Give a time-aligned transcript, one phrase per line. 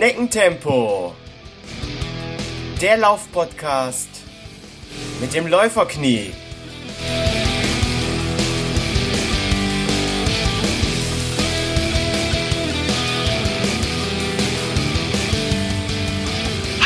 [0.00, 1.14] Schneckentempo.
[2.80, 4.08] Der Laufpodcast
[5.20, 6.32] mit dem Läuferknie.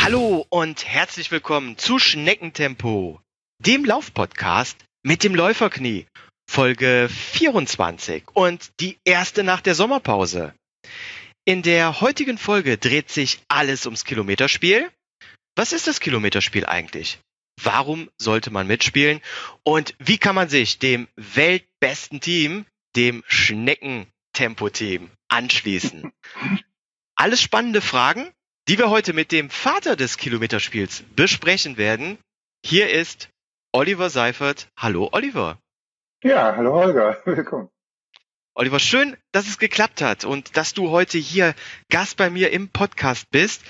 [0.03, 3.21] Hallo und herzlich willkommen zu Schneckentempo,
[3.59, 6.05] dem Laufpodcast mit dem Läuferknie,
[6.51, 10.53] Folge 24 und die erste nach der Sommerpause.
[11.47, 14.89] In der heutigen Folge dreht sich alles ums Kilometerspiel.
[15.55, 17.19] Was ist das Kilometerspiel eigentlich?
[17.61, 19.21] Warum sollte man mitspielen?
[19.63, 26.11] Und wie kann man sich dem weltbesten Team, dem Schneckentempo-Team, anschließen?
[27.15, 28.31] Alles spannende Fragen,
[28.67, 32.17] die wir heute mit dem Vater des Kilometerspiels besprechen werden.
[32.65, 33.29] Hier ist
[33.71, 34.67] Oliver Seifert.
[34.75, 35.59] Hallo Oliver.
[36.23, 37.21] Ja, hallo Holger.
[37.25, 37.69] Willkommen.
[38.57, 41.53] Oliver, schön, dass es geklappt hat und dass du heute hier
[41.89, 43.61] Gast bei mir im Podcast bist.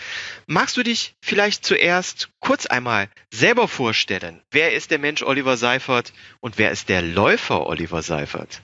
[0.45, 4.43] Magst du dich vielleicht zuerst kurz einmal selber vorstellen?
[4.51, 8.61] Wer ist der Mensch Oliver Seifert und wer ist der Läufer Oliver Seifert?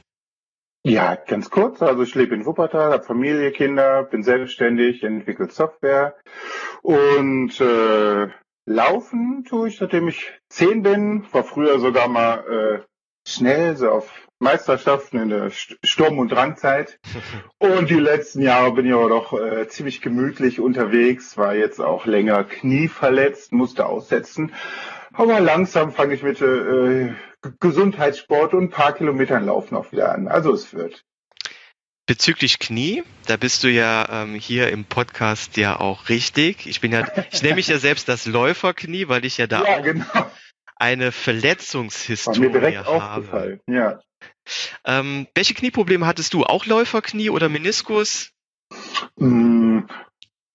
[0.83, 1.81] Ja, ganz kurz.
[1.81, 6.15] Also ich lebe in Wuppertal, habe Familie, Kinder, bin selbstständig, entwickle Software
[6.83, 8.27] und äh,
[8.67, 11.25] laufen tue ich, seitdem ich zehn bin.
[11.31, 16.99] War früher sogar mal äh, schnell, so auf Meisterschaften in der Sturm- und Drangzeit.
[17.59, 22.05] Und die letzten Jahre bin ich aber doch äh, ziemlich gemütlich unterwegs, war jetzt auch
[22.05, 24.53] länger Knie verletzt, musste aussetzen.
[25.13, 27.13] Aber langsam fange ich mit äh,
[27.59, 30.27] Gesundheitssport und ein paar Kilometern Laufen auch wieder an.
[30.27, 31.03] Also es wird.
[32.07, 36.65] Bezüglich Knie, da bist du ja ähm, hier im Podcast ja auch richtig.
[36.65, 39.77] Ich bin ja, ich nenne mich ja selbst das Läuferknie, weil ich ja da ja,
[39.77, 40.31] auch genau.
[40.81, 42.89] Eine Verletzungshistorie War mir direkt habe.
[42.89, 43.61] Aufgefallen.
[43.67, 43.99] Ja.
[44.83, 46.43] Ähm, welche Knieprobleme hattest du?
[46.43, 48.31] Auch Läuferknie oder Meniskus?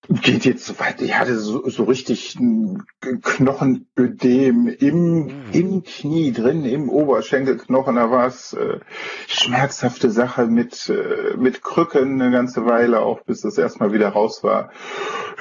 [0.09, 1.03] Geht jetzt so weit.
[1.03, 5.33] Ich hatte so, so richtig ein Knochenödem im, mhm.
[5.53, 7.97] im Knie drin, im Oberschenkelknochen.
[7.97, 8.79] Da war es äh,
[9.27, 14.45] schmerzhafte Sache mit, äh, mit Krücken eine ganze Weile, auch bis das erstmal wieder raus
[14.45, 14.71] war.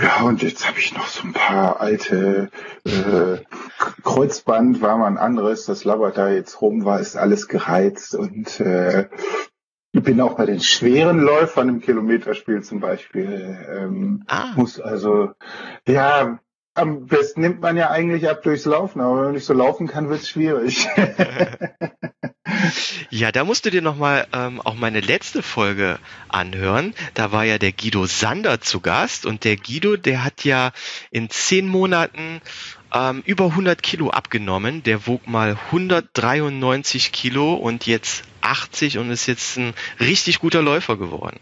[0.02, 2.50] Ja, und jetzt habe ich noch so ein paar alte
[2.86, 3.38] äh,
[4.04, 8.60] Kreuzband, war mal ein anderes, das labert da jetzt rum, war ist alles gereizt und
[8.60, 9.08] äh,
[9.96, 13.58] ich bin auch bei den schweren Läufern im Kilometerspiel zum Beispiel.
[13.74, 14.52] Ähm, ah.
[14.58, 15.32] Muss also,
[15.88, 16.38] ja,
[16.74, 19.88] am besten nimmt man ja eigentlich ab durchs Laufen, aber wenn man nicht so laufen
[19.88, 20.86] kann, wird es schwierig.
[23.10, 25.98] ja, da musst du dir nochmal ähm, auch meine letzte Folge
[26.28, 26.94] anhören.
[27.14, 30.74] Da war ja der Guido Sander zu Gast und der Guido, der hat ja
[31.10, 32.42] in zehn Monaten
[32.94, 34.84] ähm, über 100 Kilo abgenommen.
[34.84, 40.98] Der wog mal 193 Kilo und jetzt 80 und ist jetzt ein richtig guter Läufer
[40.98, 41.40] geworden.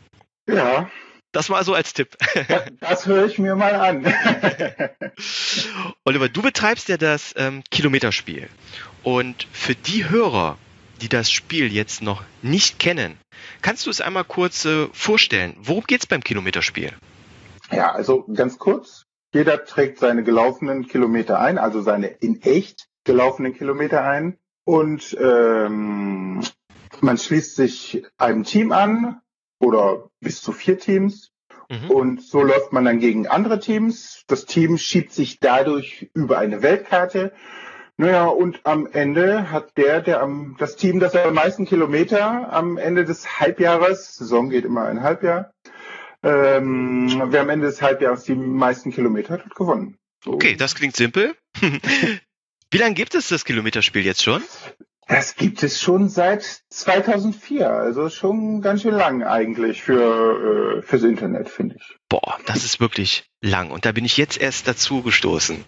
[0.48, 0.90] Ja.
[1.32, 2.16] Das mal so als Tipp.
[2.48, 4.06] Das, das höre ich mir mal an.
[6.06, 8.50] Oliver, du betreibst ja das ähm, Kilometerspiel.
[9.02, 10.58] Und für die Hörer,
[11.02, 13.18] die das Spiel jetzt noch nicht kennen,
[13.64, 15.56] kannst du es einmal kurz äh, vorstellen?
[15.60, 16.92] Worum geht es beim Kilometerspiel?
[17.72, 19.06] Ja, also ganz kurz.
[19.34, 24.38] Jeder trägt seine gelaufenen Kilometer ein, also seine in echt gelaufenen Kilometer ein.
[24.66, 26.42] Und ähm,
[27.04, 29.22] man schließt sich einem Team an
[29.60, 31.32] oder bis zu vier Teams.
[31.70, 31.92] Mhm.
[31.92, 34.24] Und so läuft man dann gegen andere Teams.
[34.28, 37.34] Das Team schiebt sich dadurch über eine Weltkarte.
[37.96, 42.78] Naja, und am Ende hat der, der am, das Team, das am meisten Kilometer am
[42.78, 45.54] Ende des Halbjahres, Saison geht immer ein Halbjahr,
[46.24, 49.98] ähm, wer am Ende des Halbjahres die meisten Kilometer hat, hat gewonnen.
[50.24, 50.34] So.
[50.34, 51.36] Okay, das klingt simpel.
[52.72, 54.42] Wie lange gibt es das Kilometerspiel jetzt schon?
[55.08, 61.04] Das gibt es schon seit 2004, also schon ganz schön lang eigentlich für äh, fürs
[61.04, 61.98] Internet, finde ich.
[62.10, 65.66] Boah, das ist wirklich lang und da bin ich jetzt erst dazu gestoßen.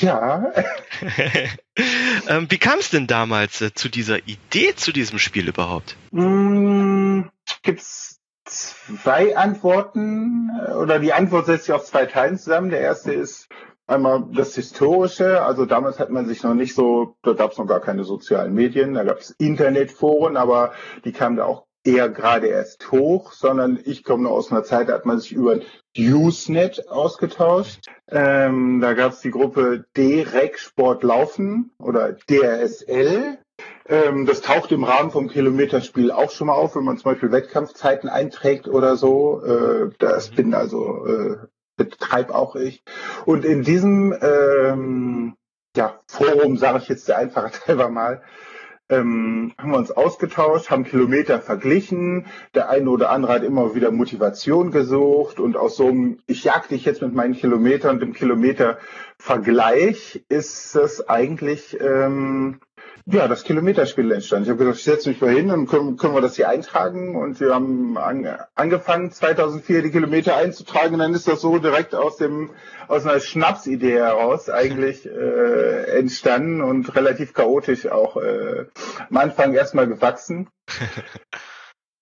[0.00, 0.52] Ja.
[2.28, 5.96] ähm, wie kam es denn damals äh, zu dieser Idee zu diesem Spiel überhaupt?
[6.10, 7.22] Mm,
[7.62, 12.70] gibt's zwei Antworten äh, oder die Antwort setzt sich auf zwei Teilen zusammen.
[12.70, 13.48] Der erste ist
[13.86, 15.42] einmal das Historische.
[15.42, 18.54] Also damals hat man sich noch nicht so, da gab es noch gar keine sozialen
[18.54, 20.72] Medien, da gab es Internetforen, aber
[21.04, 24.94] die kamen da auch eher gerade erst hoch, sondern ich komme aus einer Zeit, da
[24.94, 25.60] hat man sich über
[25.96, 27.86] Usenet ausgetauscht.
[28.08, 33.38] Ähm, da gab es die Gruppe D-Rec Sport Laufen oder DRSL.
[33.86, 37.30] Ähm, das taucht im Rahmen vom Kilometerspiel auch schon mal auf, wenn man zum Beispiel
[37.30, 39.42] Wettkampfzeiten einträgt oder so.
[39.44, 41.36] Äh, das bin also äh,
[41.76, 42.82] betreib auch ich.
[43.24, 45.36] Und in diesem ähm,
[45.76, 48.22] ja, Forum, sage ich jetzt der einfache halber mal,
[48.90, 52.26] ähm, haben wir uns ausgetauscht, haben Kilometer verglichen.
[52.54, 56.68] Der eine oder andere hat immer wieder Motivation gesucht und aus so einem, ich jag
[56.68, 62.60] dich jetzt mit meinen Kilometern, dem Kilometervergleich ist es eigentlich ähm,
[63.06, 64.46] ja, das Kilometerspiel entstand.
[64.46, 67.16] Ich habe gesagt, ich setze mich mal hin und können, können wir das hier eintragen.
[67.16, 70.94] Und wir haben an, angefangen, 2004 die Kilometer einzutragen.
[70.94, 72.50] Und dann ist das so direkt aus dem
[72.88, 78.66] aus einer Schnapsidee heraus eigentlich äh, entstanden und relativ chaotisch auch äh,
[79.10, 80.48] am Anfang erstmal gewachsen.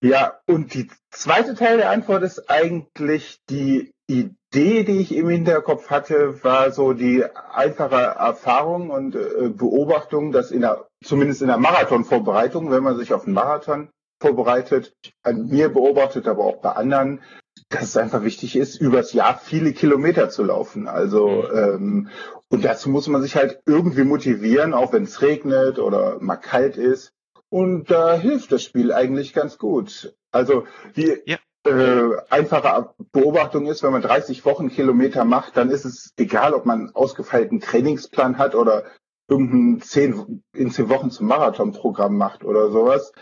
[0.02, 5.90] ja, und die zweite Teil der Antwort ist eigentlich die Idee, die ich im Hinterkopf
[5.90, 11.58] hatte, war so die einfache Erfahrung und äh, Beobachtung, dass in der, zumindest in der
[11.58, 13.90] Marathonvorbereitung, wenn man sich auf einen Marathon
[14.20, 17.20] vorbereitet, an mir beobachtet, aber auch bei anderen,
[17.68, 20.88] dass es einfach wichtig ist, übers Jahr viele Kilometer zu laufen.
[20.88, 21.58] Also mhm.
[21.58, 22.08] ähm,
[22.48, 26.76] und dazu muss man sich halt irgendwie motivieren, auch wenn es regnet oder mal kalt
[26.76, 27.12] ist.
[27.52, 30.16] Und da hilft das Spiel eigentlich ganz gut.
[30.30, 30.64] Also
[30.96, 36.54] die, ja äh, einfache Beobachtung ist, wenn man 30 Wochenkilometer macht, dann ist es egal,
[36.54, 38.84] ob man einen ausgefeilten Trainingsplan hat oder
[39.28, 43.12] irgendein 10, in 10 Wochen zum Marathonprogramm macht oder sowas.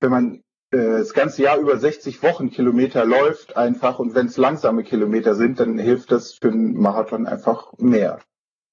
[0.00, 0.34] Wenn man
[0.70, 5.60] äh, das ganze Jahr über 60 Wochenkilometer läuft einfach und wenn es langsame Kilometer sind,
[5.60, 8.18] dann hilft das für einen Marathon einfach mehr.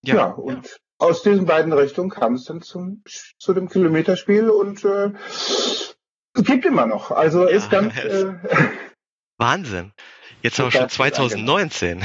[0.04, 0.76] Ja, ja und ja.
[1.02, 3.04] Aus diesen beiden Richtungen kam es dann zum,
[3.40, 5.12] zu dem Kilometerspiel und äh,
[6.36, 7.12] gibt immer noch.
[7.12, 8.34] Also ja, ist ganz äh,
[9.38, 9.92] Wahnsinn.
[10.44, 12.02] Jetzt haben wir schon 2019.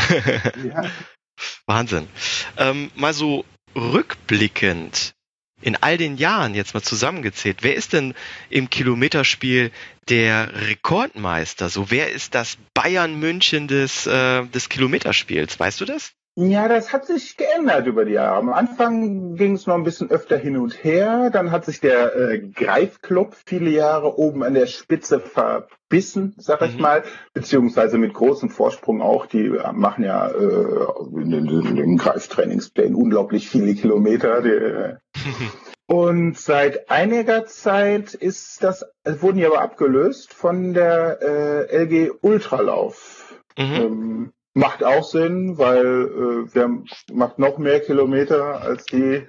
[0.64, 0.84] Ja.
[1.66, 2.08] Wahnsinn.
[2.56, 3.44] Ähm, mal so
[3.74, 5.14] rückblickend
[5.60, 8.14] in all den Jahren jetzt mal zusammengezählt, wer ist denn
[8.50, 9.72] im Kilometerspiel
[10.08, 11.68] der Rekordmeister?
[11.68, 15.58] So, wer ist das Bayern München des, äh, des Kilometerspiels?
[15.58, 16.12] Weißt du das?
[16.38, 18.36] Ja, das hat sich geändert über die Jahre.
[18.36, 21.30] Am Anfang ging es noch ein bisschen öfter hin und her.
[21.30, 26.76] Dann hat sich der äh, Greifclub viele Jahre oben an der Spitze verbissen, sag ich
[26.76, 26.82] mhm.
[26.82, 29.24] mal, beziehungsweise mit großem Vorsprung auch.
[29.24, 34.42] Die äh, machen ja äh, in den, in den Greiftrainingsplänen unglaublich viele Kilometer.
[34.42, 34.96] Die, äh,
[35.86, 43.40] Und seit einiger Zeit ist das, wurden die aber abgelöst von der äh, LG Ultralauf.
[43.56, 43.74] Mhm.
[43.74, 46.82] Ähm, Macht auch Sinn, weil äh, wir
[47.12, 49.26] macht noch mehr Kilometer als die.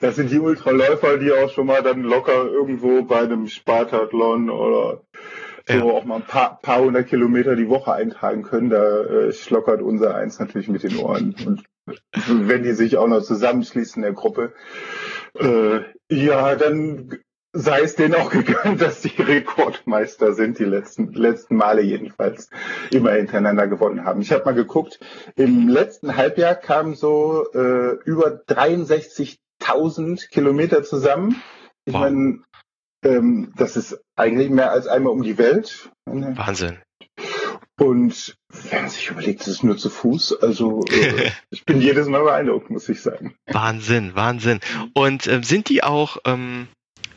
[0.00, 5.02] Das sind die Ultraläufer, die auch schon mal dann locker irgendwo bei einem Spartathlon oder
[5.68, 5.84] so ja.
[5.84, 8.70] auch mal ein paar, paar hundert Kilometer die Woche eintragen können.
[8.70, 11.36] Da äh, schlockert unser Eins natürlich mit den Ohren.
[12.28, 14.52] Und wenn die sich auch noch zusammenschließen in der Gruppe,
[15.38, 15.78] äh,
[16.10, 17.20] ja, dann
[17.56, 22.50] sei es denen auch gegönnt, dass die Rekordmeister sind, die letzten, letzten Male jedenfalls
[22.90, 24.20] immer hintereinander gewonnen haben.
[24.20, 25.00] Ich habe mal geguckt,
[25.34, 31.42] im letzten Halbjahr kamen so äh, über 63.000 Kilometer zusammen.
[31.84, 32.02] Ich wow.
[32.02, 32.42] meine,
[33.04, 35.90] ähm, das ist eigentlich mehr als einmal um die Welt.
[36.04, 36.78] Wahnsinn.
[37.78, 40.40] Und wenn man sich überlegt, es ist nur zu Fuß.
[40.42, 43.34] Also äh, ich bin jedes Mal beeindruckt, muss ich sagen.
[43.46, 44.60] Wahnsinn, Wahnsinn.
[44.94, 46.68] Und äh, sind die auch ähm,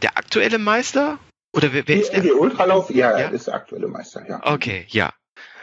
[0.02, 1.20] der aktuelle Meister?
[1.54, 2.22] Oder wer, wer ist der?
[2.22, 4.40] Die Ultralauf, ja, ja, ist der aktuelle Meister, ja.
[4.44, 5.14] Okay, ja.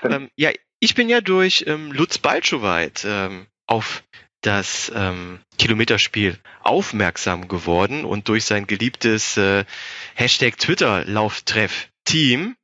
[0.03, 0.51] Ähm, ja,
[0.81, 4.03] ich bin ja durch ähm, Lutz Balschowait ähm, auf
[4.43, 9.65] das ähm, Kilometerspiel aufmerksam geworden und durch sein geliebtes äh,
[10.15, 12.57] Hashtag Twitter Lauftreff Team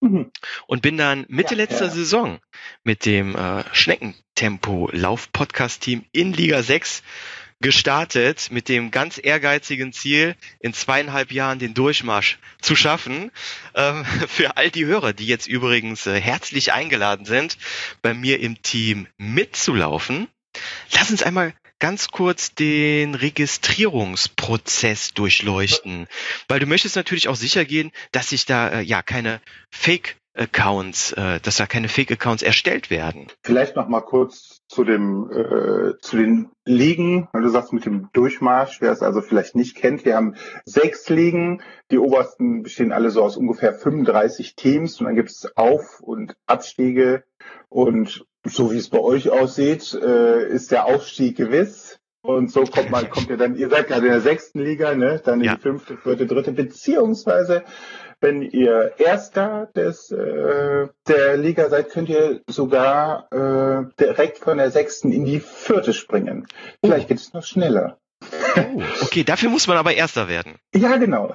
[0.00, 0.32] mhm.
[0.66, 1.90] und bin dann Mitte ja, letzter ja.
[1.90, 2.40] Saison
[2.82, 7.02] mit dem äh, Schneckentempo Lauf Podcast Team in Liga 6
[7.60, 13.30] gestartet mit dem ganz ehrgeizigen Ziel, in zweieinhalb Jahren den Durchmarsch zu schaffen.
[13.74, 17.58] Ähm, für all die Hörer, die jetzt übrigens äh, herzlich eingeladen sind,
[18.02, 20.28] bei mir im Team mitzulaufen.
[20.92, 26.08] Lass uns einmal ganz kurz den Registrierungsprozess durchleuchten,
[26.48, 29.40] weil du möchtest natürlich auch sicher gehen, dass sich da äh, ja keine
[29.70, 33.26] Fake Accounts, äh, dass da keine Fake Accounts erstellt werden.
[33.42, 37.28] Vielleicht noch mal kurz zu dem äh, zu den Ligen.
[37.32, 41.62] Du sagst mit dem Durchmarsch, wer es also vielleicht nicht kennt, wir haben sechs Ligen.
[41.90, 46.34] Die obersten bestehen alle so aus ungefähr 35 Teams und dann gibt es Auf- und
[46.46, 47.24] Abstiege
[47.68, 51.99] und so wie es bei euch aussieht, äh, ist der Aufstieg gewiss.
[52.22, 55.22] Und so kommt man, kommt ihr dann, ihr seid gerade in der sechsten Liga, ne?
[55.24, 55.54] Dann in ja.
[55.54, 57.64] die fünfte, vierte, dritte, beziehungsweise
[58.20, 64.70] wenn ihr Erster des, äh, der Liga seid, könnt ihr sogar äh, direkt von der
[64.70, 66.46] sechsten in die vierte springen.
[66.84, 67.98] Vielleicht geht es noch schneller.
[68.56, 70.56] Oh, okay, dafür muss man aber Erster werden.
[70.74, 71.34] Ja, genau.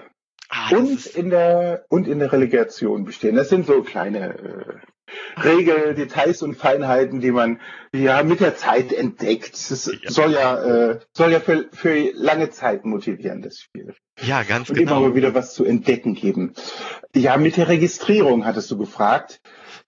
[0.49, 3.35] Ah, und in der und in der Relegation bestehen.
[3.35, 4.75] Das sind so kleine äh,
[5.43, 7.59] Regel, Details und Feinheiten, die man
[7.93, 9.53] ja mit der Zeit entdeckt.
[9.53, 10.09] Das ja.
[10.09, 13.93] soll ja, äh, soll ja für, für lange Zeit motivieren, das Spiel.
[14.21, 14.97] Ja, ganz und genau.
[14.97, 16.53] immer mal wieder was zu entdecken geben.
[17.13, 19.41] Ja, mit der Registrierung hattest du gefragt.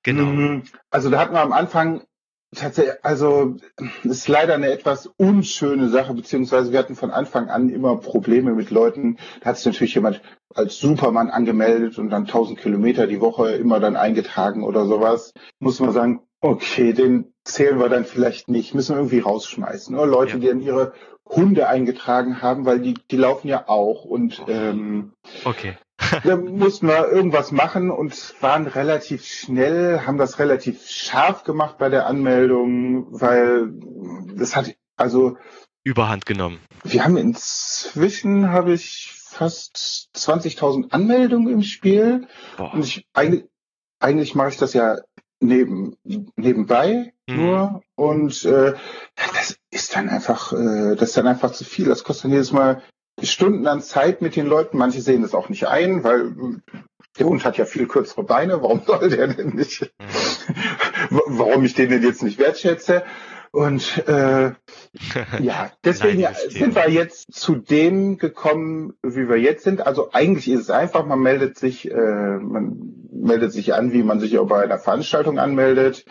[0.03, 0.25] Genau.
[0.25, 2.03] Mm, also da hatten wir am Anfang
[2.56, 3.56] tatsächlich, also
[4.04, 8.72] ist leider eine etwas unschöne Sache, beziehungsweise wir hatten von Anfang an immer Probleme mit
[8.72, 9.18] Leuten.
[9.42, 10.22] Da hat sich natürlich jemand
[10.54, 15.34] als Superman angemeldet und dann 1000 Kilometer die Woche immer dann eingetragen oder sowas.
[15.60, 19.96] Muss man sagen, okay, den zählen wir dann vielleicht nicht, müssen wir irgendwie rausschmeißen.
[19.96, 20.39] Oder Leute, ja.
[20.39, 20.94] die dann ihre
[21.25, 25.13] Hunde eingetragen haben, weil die, die laufen ja auch und ähm,
[25.44, 25.77] okay.
[26.24, 31.89] Da mussten wir irgendwas machen und waren relativ schnell, haben das relativ scharf gemacht bei
[31.89, 33.72] der Anmeldung, weil
[34.36, 35.38] das hat also
[35.84, 36.60] Überhand genommen.
[36.84, 42.27] Wir haben inzwischen habe ich fast 20.000 Anmeldungen im Spiel
[42.58, 42.74] Boah.
[42.74, 43.46] und ich eigentlich
[44.00, 44.98] eigentlich mache ich das ja
[45.39, 47.36] neben nebenbei mhm.
[47.36, 48.74] nur und äh,
[49.16, 51.86] das ist dann einfach äh, das ist dann einfach zu viel.
[51.86, 52.82] Das kostet dann jedes Mal
[53.22, 54.78] Stunden an Zeit mit den Leuten.
[54.78, 56.62] Manche sehen das auch nicht ein, weil
[57.18, 58.62] der Hund hat ja viel kürzere Beine.
[58.62, 59.92] Warum soll der denn nicht?
[60.00, 61.10] Mhm.
[61.26, 63.04] Warum ich den denn jetzt nicht wertschätze?
[63.52, 64.52] Und äh,
[65.40, 69.86] ja, deswegen Nein, sind wir jetzt zu dem gekommen, wie wir jetzt sind.
[69.86, 74.20] Also eigentlich ist es einfach, man meldet sich, äh, man meldet sich an, wie man
[74.20, 76.06] sich auch bei einer Veranstaltung anmeldet,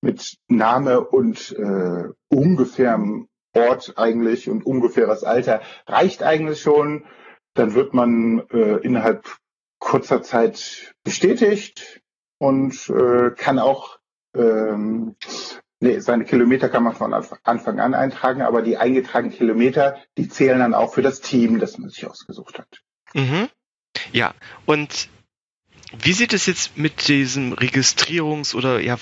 [0.00, 7.04] mit Name und äh, ungefährem Ort eigentlich und ungefähres Alter reicht eigentlich schon.
[7.54, 9.36] Dann wird man äh, innerhalb
[9.78, 12.00] kurzer Zeit bestätigt
[12.38, 13.98] und äh, kann auch
[14.34, 15.16] ähm,
[15.82, 20.60] Nee, seine Kilometer kann man von Anfang an eintragen, aber die eingetragenen Kilometer, die zählen
[20.60, 22.82] dann auch für das Team, das man sich ausgesucht hat.
[23.14, 23.48] Mhm.
[24.12, 24.32] Ja,
[24.64, 25.08] und
[26.00, 28.96] wie sieht es jetzt mit diesem Registrierungs- oder ja,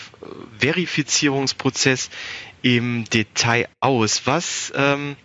[0.59, 2.11] Verifizierungsprozess
[2.63, 4.27] im Detail aus?
[4.27, 5.17] Was ähm,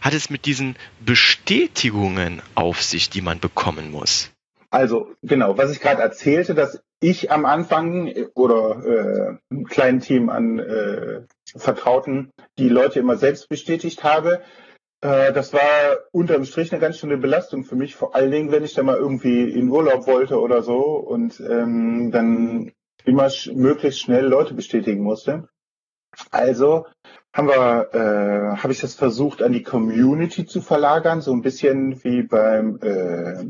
[0.00, 4.30] hat es mit diesen Bestätigungen auf sich, die man bekommen muss?
[4.70, 10.28] Also genau, was ich gerade erzählte, dass ich am Anfang oder äh, ein kleines Team
[10.28, 11.22] an äh,
[11.56, 14.42] Vertrauten die Leute immer selbst bestätigt habe.
[15.00, 18.64] Äh, das war unterm Strich eine ganz schöne Belastung für mich, vor allen Dingen, wenn
[18.64, 22.72] ich da mal irgendwie in Urlaub wollte oder so und ähm, dann
[23.04, 25.48] immer sch möglichst schnell Leute bestätigen musste.
[26.30, 26.86] Also
[27.32, 32.02] haben wir, äh, habe ich das versucht, an die Community zu verlagern, so ein bisschen
[32.04, 33.44] wie beim äh,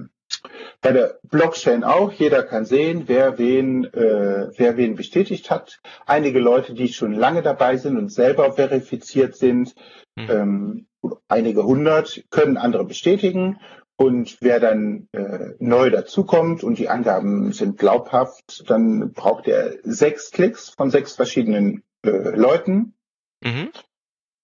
[0.80, 2.12] bei der Blockchain auch.
[2.12, 5.80] Jeder kann sehen, wer wen, äh, wer wen bestätigt hat.
[6.06, 9.74] Einige Leute, die schon lange dabei sind und selber verifiziert sind,
[10.16, 10.30] mhm.
[10.30, 10.86] ähm,
[11.30, 13.58] einige hundert, können andere bestätigen.
[13.96, 20.30] Und wer dann äh, neu dazukommt und die Angaben sind glaubhaft, dann braucht er sechs
[20.30, 22.94] Klicks von sechs verschiedenen äh, Leuten.
[23.44, 23.70] Mhm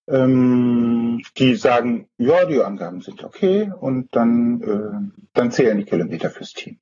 [0.09, 6.31] ähm, die sagen, ja, die Angaben sind okay und dann, äh, dann zählen die Kilometer
[6.31, 6.79] fürs Team.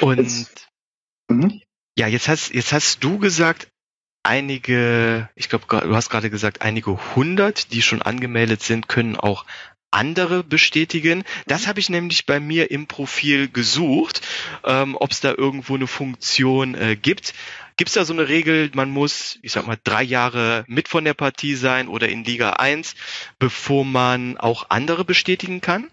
[0.00, 0.68] Und jetzt,
[1.28, 1.60] mhm.
[1.96, 3.68] ja, jetzt hast, jetzt hast du gesagt,
[4.28, 9.46] einige, ich glaube, du hast gerade gesagt, einige hundert, die schon angemeldet sind, können auch
[9.90, 11.24] andere bestätigen.
[11.46, 14.20] Das habe ich nämlich bei mir im Profil gesucht,
[14.64, 17.32] ähm, ob es da irgendwo eine Funktion äh, gibt.
[17.78, 21.04] Gibt es da so eine Regel, man muss, ich sag mal, drei Jahre mit von
[21.04, 22.96] der Partie sein oder in Liga 1,
[23.38, 25.88] bevor man auch andere bestätigen kann?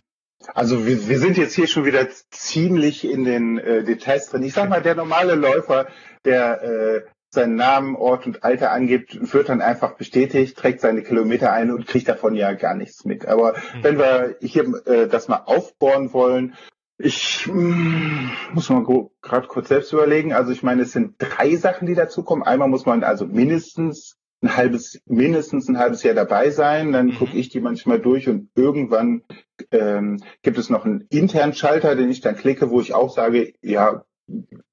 [0.53, 4.43] Also wir, wir sind jetzt hier schon wieder ziemlich in den äh, Details drin.
[4.43, 5.87] Ich sag mal, der normale Läufer,
[6.25, 11.53] der äh, seinen Namen, Ort und Alter angibt, wird dann einfach bestätigt, trägt seine Kilometer
[11.53, 13.27] ein und kriegt davon ja gar nichts mit.
[13.27, 13.83] Aber mhm.
[13.83, 16.55] wenn wir hier äh, das mal aufbohren wollen,
[16.97, 18.85] ich mm, muss mal
[19.21, 20.33] gerade kurz selbst überlegen.
[20.33, 22.43] Also ich meine, es sind drei Sachen, die dazukommen.
[22.43, 26.93] Einmal muss man also mindestens ein halbes, mindestens ein halbes Jahr dabei sein.
[26.93, 27.15] Dann mhm.
[27.15, 29.23] gucke ich die manchmal durch und irgendwann
[29.71, 33.53] ähm, gibt es noch einen internen Schalter, den ich dann klicke, wo ich auch sage,
[33.61, 34.05] ja,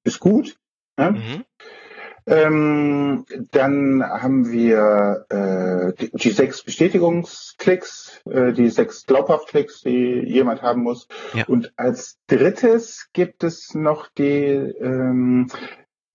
[0.03, 0.57] ist gut.
[0.97, 1.11] Ja?
[1.11, 1.43] Mhm.
[2.25, 10.61] Ähm, dann haben wir äh, die, die sechs Bestätigungsklicks, äh, die sechs Glaubhaftklicks, die jemand
[10.61, 11.07] haben muss.
[11.33, 11.45] Ja.
[11.47, 15.47] Und als drittes gibt es noch die ähm,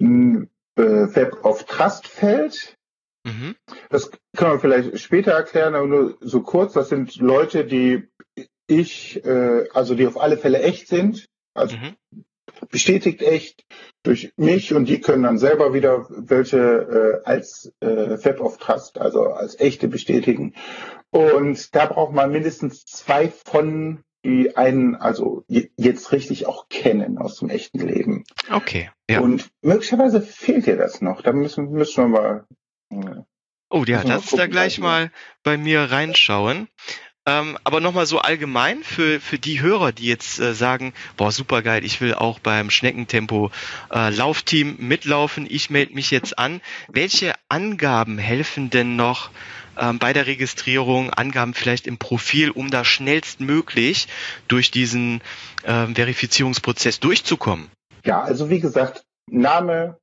[0.01, 0.47] äh,
[0.77, 2.77] Web of Trust Feld.
[3.25, 3.57] Mhm.
[3.91, 6.73] Das können wir vielleicht später erklären, aber nur so kurz.
[6.73, 8.09] Das sind Leute, die
[8.67, 11.27] ich, äh, also die auf alle Fälle echt sind.
[11.55, 11.97] Also mhm
[12.71, 13.65] bestätigt echt
[14.03, 18.99] durch mich und die können dann selber wieder welche äh, als äh, Web of Trust,
[18.99, 20.55] also als echte bestätigen.
[21.11, 27.39] Und da braucht man mindestens zwei von die einen also jetzt richtig auch kennen aus
[27.39, 28.25] dem echten Leben.
[28.51, 28.91] Okay.
[29.09, 29.21] Ja.
[29.21, 31.23] Und möglicherweise fehlt dir das noch.
[31.23, 32.47] Da müssen, müssen wir mal.
[32.91, 33.23] Äh,
[33.71, 34.83] oh ja, lass uns da gleich also.
[34.83, 35.11] mal
[35.43, 36.69] bei mir reinschauen.
[37.29, 41.61] Ähm, aber nochmal so allgemein für, für die Hörer, die jetzt äh, sagen, boah, super
[41.61, 43.51] geil, ich will auch beim Schneckentempo
[43.93, 46.63] äh, Laufteam mitlaufen, ich melde mich jetzt an.
[46.89, 49.29] Welche Angaben helfen denn noch
[49.77, 54.09] ähm, bei der Registrierung, Angaben vielleicht im Profil, um da schnellstmöglich
[54.49, 55.21] durch diesen
[55.65, 57.71] ähm, Verifizierungsprozess durchzukommen?
[58.07, 59.99] Ja, also wie gesagt, Name,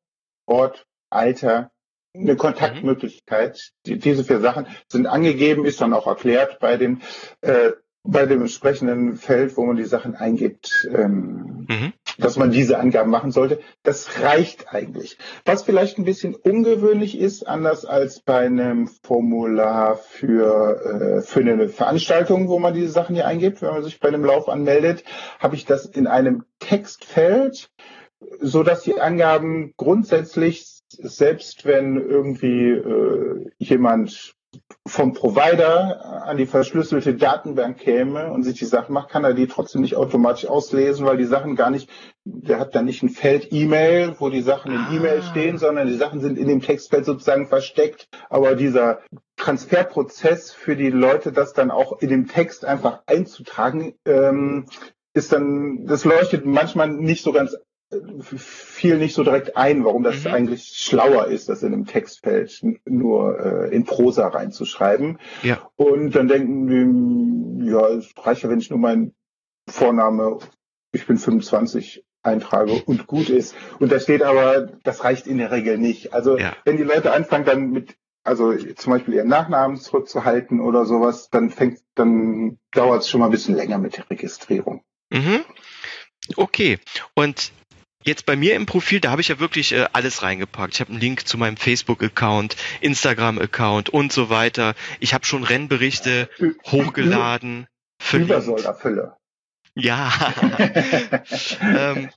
[0.46, 1.72] Ort, Alter,
[2.20, 3.72] eine Kontaktmöglichkeit.
[3.86, 7.02] Die, diese vier Sachen sind angegeben, ist dann auch erklärt bei dem
[7.42, 7.72] äh,
[8.08, 11.94] bei dem entsprechenden Feld, wo man die Sachen eingibt, ähm, Mhm.
[12.18, 13.60] dass man diese Angaben machen sollte.
[13.84, 15.18] Das reicht eigentlich.
[15.46, 21.70] Was vielleicht ein bisschen ungewöhnlich ist, anders als bei einem Formular für, äh, für eine
[21.70, 25.04] Veranstaltung, wo man diese Sachen hier eingibt, wenn man sich bei einem Lauf anmeldet,
[25.40, 27.70] habe ich das in einem Textfeld,
[28.40, 34.36] so dass die Angaben grundsätzlich, selbst wenn irgendwie äh, jemand
[34.88, 39.48] vom Provider an die verschlüsselte Datenbank käme und sich die Sachen macht, kann er die
[39.48, 41.90] trotzdem nicht automatisch auslesen, weil die Sachen gar nicht,
[42.24, 44.94] der hat dann nicht ein Feld E-Mail, wo die Sachen in Ah.
[44.94, 48.08] E-Mail stehen, sondern die Sachen sind in dem Textfeld sozusagen versteckt.
[48.30, 49.00] Aber dieser
[49.38, 54.68] Transferprozess für die Leute, das dann auch in dem Text einfach einzutragen, ähm,
[55.14, 57.56] ist dann, das leuchtet manchmal nicht so ganz
[58.38, 60.32] viel nicht so direkt ein, warum das Mhm.
[60.32, 65.20] eigentlich schlauer ist, das in einem Textfeld nur äh, in Prosa reinzuschreiben.
[65.44, 65.70] Ja.
[65.76, 69.14] Und dann denken die, ja, es reicht ja, wenn ich nur meinen
[69.70, 70.40] Vorname,
[70.92, 73.56] ich bin 25, eintrage und gut ist.
[73.80, 76.12] Und da steht aber, das reicht in der Regel nicht.
[76.14, 76.56] Also Ja.
[76.66, 81.52] wenn die Leute anfangen dann mit, also zum Beispiel ihren Nachnamen zurückzuhalten oder sowas, dann
[81.52, 84.84] fängt, dann dauert es schon mal ein bisschen länger mit der Registrierung.
[85.12, 85.42] Mhm.
[86.36, 86.80] Okay.
[87.14, 87.52] Und
[88.06, 90.76] jetzt bei mir im Profil, da habe ich ja wirklich äh, alles reingepackt.
[90.76, 94.76] Ich habe einen Link zu meinem Facebook-Account, Instagram-Account und so weiter.
[95.00, 97.68] Ich habe schon Rennberichte Ü- hochgeladen.
[98.12, 99.18] Übersollerfüller.
[99.74, 100.12] Ja.
[101.62, 102.10] ähm,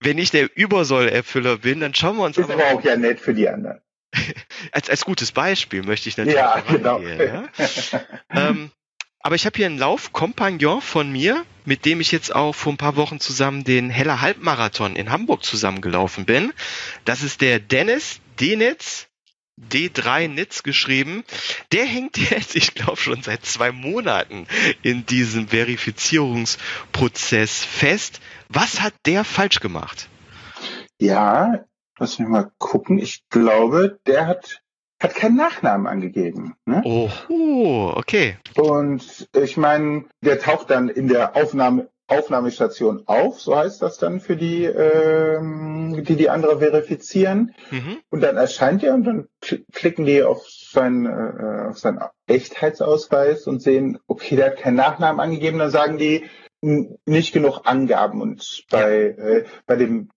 [0.00, 3.34] wenn ich der Übersollerfüller bin, dann schauen wir uns Ist aber auch ja nett für
[3.34, 3.80] die anderen.
[4.72, 7.00] als, als gutes Beispiel möchte ich natürlich Ja, genau.
[7.00, 7.48] ja?
[8.30, 8.72] ähm,
[9.20, 12.78] aber ich habe hier einen Laufkompagnon von mir, mit dem ich jetzt auch vor ein
[12.78, 16.52] paar Wochen zusammen den Heller Halbmarathon in Hamburg zusammengelaufen bin.
[17.04, 19.06] Das ist der Dennis Denitz,
[19.56, 21.22] D3 Nitz geschrieben.
[21.70, 24.48] Der hängt jetzt, ich glaube, schon seit zwei Monaten
[24.82, 28.20] in diesem Verifizierungsprozess fest.
[28.48, 30.08] Was hat der falsch gemacht?
[30.98, 31.66] Ja,
[32.00, 32.98] lass mich mal gucken.
[32.98, 34.60] Ich glaube, der hat,
[35.00, 36.54] hat keinen Nachnamen angegeben.
[36.66, 36.82] Ne?
[36.84, 38.36] Oh, okay.
[38.56, 44.18] Und ich meine, der taucht dann in der Aufnahme, Aufnahmestation auf, so heißt das dann
[44.18, 47.54] für die, ähm, die die andere verifizieren.
[47.70, 47.98] Mhm.
[48.10, 53.46] Und dann erscheint er und dann kl- klicken die auf seinen, äh, auf seinen Echtheitsausweis
[53.46, 56.24] und sehen, okay, der hat keinen Nachnamen angegeben, dann sagen die
[57.06, 58.20] nicht genug Angaben.
[58.20, 60.10] Und bei, äh, bei dem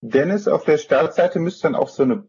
[0.00, 2.24] Dennis auf der Startseite müsste dann auch so eine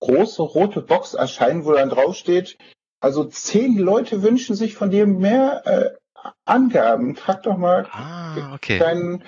[0.00, 2.58] große rote Box erscheinen, wo dann draufsteht,
[3.00, 5.90] also zehn Leute wünschen sich von dir mehr äh,
[6.44, 7.14] Angaben.
[7.14, 8.78] Trag doch mal Ah, okay.
[8.78, 9.24] dein,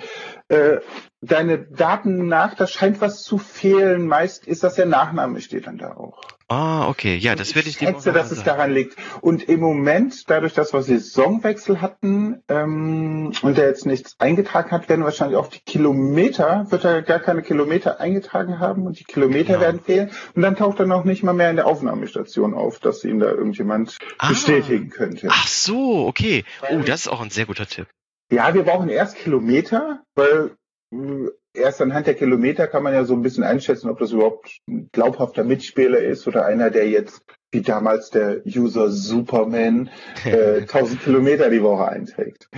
[0.49, 0.79] äh,
[1.23, 4.07] deine Daten nach, da scheint was zu fehlen.
[4.07, 6.21] Meist ist das der Nachname, steht dann da auch.
[6.53, 7.17] Ah, okay.
[7.17, 8.97] Ja, das werde ich auch schätze, dass es daran liegt.
[9.23, 14.88] Und im Moment, dadurch, dass wir Saisonwechsel hatten ähm, und er jetzt nichts eingetragen hat,
[14.91, 19.55] werden wahrscheinlich auch die Kilometer, wird er gar keine Kilometer eingetragen haben und die Kilometer
[19.55, 19.61] Genau.
[19.61, 20.11] werden fehlen.
[20.35, 23.31] Und dann taucht er noch nicht mal mehr in der Aufnahmestation auf, dass ihn da
[23.31, 24.29] irgendjemand Ah.
[24.29, 25.29] bestätigen könnte.
[25.31, 26.45] Ach so, okay.
[26.71, 27.87] Oh, das ist auch ein sehr guter Tipp.
[28.31, 30.53] Ja, wir brauchen erst Kilometer, weil
[30.91, 34.59] mh, erst anhand der Kilometer kann man ja so ein bisschen einschätzen, ob das überhaupt
[34.69, 39.91] ein glaubhafter Mitspieler ist oder einer, der jetzt wie damals der User Superman
[40.25, 42.49] äh, 1000 Kilometer die Woche einträgt.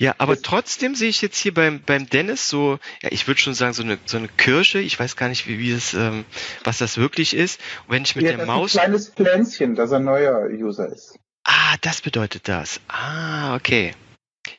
[0.00, 3.40] Ja, aber Das- trotzdem sehe ich jetzt hier beim, beim Dennis so, ja, ich würde
[3.40, 4.78] schon sagen, so eine, so eine Kirsche.
[4.78, 6.24] Ich weiß gar nicht, wie, wie das, ähm,
[6.62, 7.58] was das wirklich ist.
[7.88, 10.86] Und wenn ich mit ja, der das Maus, ein kleines Pflänzchen, dass er neuer User
[10.92, 11.18] ist.
[11.44, 12.80] ah, das bedeutet das.
[12.86, 13.92] Ah, okay.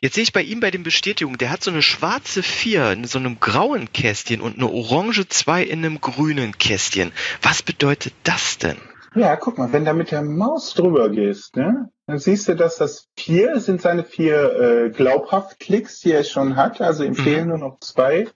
[0.02, 3.04] Jetzt sehe ich bei ihm bei den Bestätigungen, der hat so eine schwarze 4 in
[3.06, 7.12] so einem grauen Kästchen und eine orange 2 in einem grünen Kästchen.
[7.42, 8.78] Was bedeutet das denn?
[9.16, 12.78] Ja, guck mal, wenn da mit der Maus drüber gehst, ne, dann siehst du, dass
[12.78, 14.54] das vier sind seine vier
[14.86, 16.80] äh, Glaubhaft-Klicks, die er schon hat.
[16.80, 17.16] Also ihm Mhm.
[17.16, 18.28] fehlen nur noch zwei.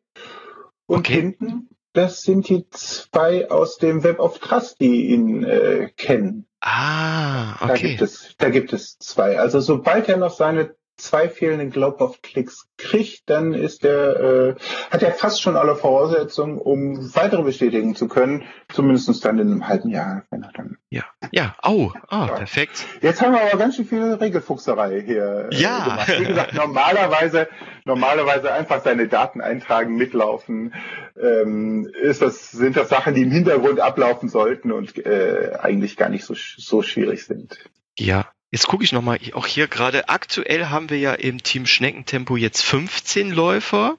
[0.86, 1.14] Und Okay.
[1.14, 6.48] hinten, das sind die zwei aus dem Web of Trust, die ihn äh, kennen.
[6.60, 7.90] Ah, Da okay.
[7.90, 9.40] gibt es, da gibt es zwei.
[9.40, 14.56] Also sobald er noch seine zwei fehlenden Glaubhaft-Klicks kriegt, dann ist der, äh,
[14.92, 19.68] hat er fast schon alle Voraussetzungen, um weitere bestätigen zu können, zumindest dann in einem
[19.68, 20.78] halben Jahr, wenn er dann.
[20.90, 22.28] Ja, ja, au, oh, ja.
[22.28, 22.86] perfekt.
[23.02, 25.84] Jetzt haben wir aber ganz schön viel Regelfuchserei hier äh, ja.
[25.84, 26.20] gemacht.
[26.20, 27.48] Wie gesagt, normalerweise,
[27.86, 30.74] normalerweise einfach seine Daten eintragen, mitlaufen.
[31.22, 36.10] Ähm, ist das, sind das Sachen, die im Hintergrund ablaufen sollten und äh, eigentlich gar
[36.10, 37.58] nicht so, so schwierig sind.
[37.98, 42.38] Ja, Jetzt gucke ich nochmal, auch hier gerade aktuell haben wir ja im Team Schneckentempo
[42.38, 43.98] jetzt 15 Läufer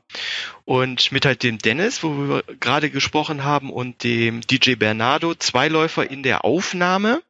[0.65, 5.67] und mit halt dem Dennis, wo wir gerade gesprochen haben, und dem DJ Bernardo, zwei
[5.67, 7.21] Läufer in der Aufnahme.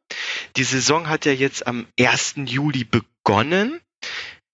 [0.56, 2.34] Die Saison hat ja jetzt am 1.
[2.44, 3.80] Juli begonnen.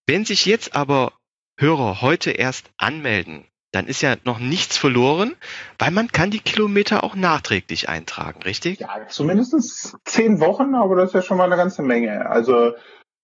[0.07, 1.15] Wenn sich jetzt aber
[1.59, 5.37] Hörer heute erst anmelden, dann ist ja noch nichts verloren,
[5.79, 8.81] weil man kann die Kilometer auch nachträglich eintragen, richtig?
[8.81, 12.29] Ja, zumindest zehn Wochen, aber das ist ja schon mal eine ganze Menge.
[12.29, 12.75] Also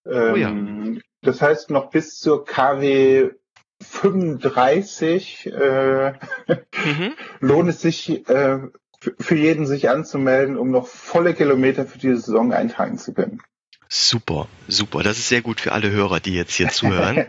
[0.07, 1.01] ähm, oh ja.
[1.23, 3.31] das heißt noch bis zur KW
[3.83, 7.13] 35 äh, mhm.
[7.41, 8.59] lohnt es sich äh,
[9.19, 13.43] für jeden sich anzumelden, um noch volle Kilometer für diese Saison eintragen zu können.
[13.89, 15.03] Super, super.
[15.03, 17.27] Das ist sehr gut für alle Hörer, die jetzt hier zuhören.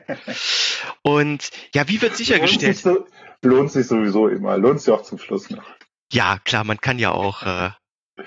[1.02, 2.84] Und ja, wie wird sichergestellt?
[2.84, 3.08] Lohnt sich,
[3.42, 4.58] so, lohnt sich sowieso immer.
[4.58, 5.64] Lohnt sich auch zum Schluss noch.
[6.12, 7.70] Ja, klar, man kann ja auch äh,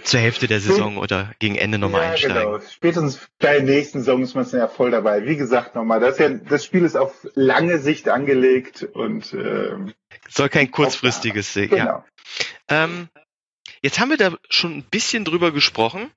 [0.04, 2.52] zur Hälfte der Saison oder gegen Ende nochmal ja, einsteigen.
[2.52, 2.60] Genau.
[2.60, 5.26] Spätestens bei der nächsten Saison ist man ja voll dabei.
[5.26, 9.92] Wie gesagt nochmal, das, ja, das Spiel ist auf lange Sicht angelegt und ähm,
[10.28, 11.68] soll kein kurzfristiges sein.
[11.70, 11.84] Genau.
[11.84, 12.04] Ja.
[12.68, 13.08] Ähm,
[13.82, 16.10] jetzt haben wir da schon ein bisschen drüber gesprochen.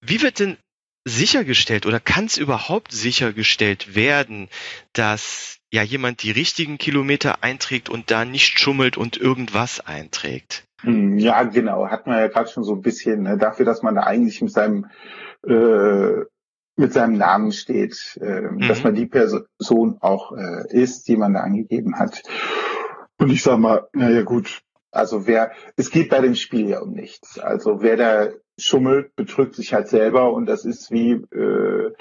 [0.00, 0.56] Wie wird denn
[1.04, 4.48] sichergestellt oder kann es überhaupt sichergestellt werden,
[4.92, 10.64] dass ja jemand die richtigen Kilometer einträgt und da nicht schummelt und irgendwas einträgt?
[10.82, 11.88] Hm, ja, genau.
[11.88, 14.52] Hat man ja gerade schon so ein bisschen ne, dafür, dass man da eigentlich mit
[14.52, 14.86] seinem
[15.46, 16.24] äh,
[16.76, 18.66] mit seinem Namen steht, äh, mhm.
[18.66, 22.22] dass man die Person auch äh, ist, die man da angegeben hat.
[23.18, 26.92] Und ich sag mal, naja gut, also wer, es geht bei dem Spiel ja um
[26.92, 27.38] nichts.
[27.38, 31.92] Also wer da schummelt, betrügt sich halt selber und das ist wie äh,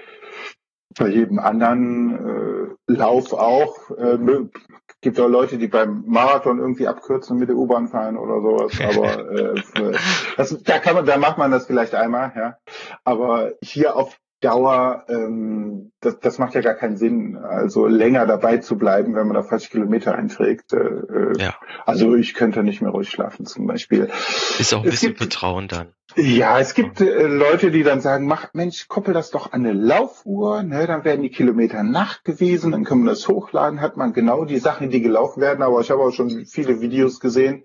[0.97, 3.91] bei jedem anderen äh, Lauf auch.
[3.91, 4.17] Äh,
[5.01, 8.73] gibt auch Leute, die beim Marathon irgendwie abkürzen mit der U-Bahn fahren oder sowas.
[8.83, 9.97] Aber äh,
[10.35, 12.57] das, da kann man, da macht man das vielleicht einmal, ja.
[13.03, 18.57] Aber hier auf Dauer, ähm, das, das macht ja gar keinen Sinn, also länger dabei
[18.57, 20.73] zu bleiben, wenn man da falsche Kilometer einträgt.
[20.73, 21.55] Äh, äh, ja.
[21.85, 24.09] Also ich könnte nicht mehr ruhig schlafen zum Beispiel.
[24.57, 25.93] Ist auch ein es bisschen Betrauen dann.
[26.15, 29.73] Ja, es gibt äh, Leute, die dann sagen, mach, Mensch, koppel das doch an eine
[29.73, 34.43] Laufuhr, ne, dann werden die Kilometer nachgewiesen, dann können wir das hochladen, hat man genau
[34.43, 35.61] die Sachen, die gelaufen werden.
[35.61, 37.63] Aber ich habe auch schon viele Videos gesehen,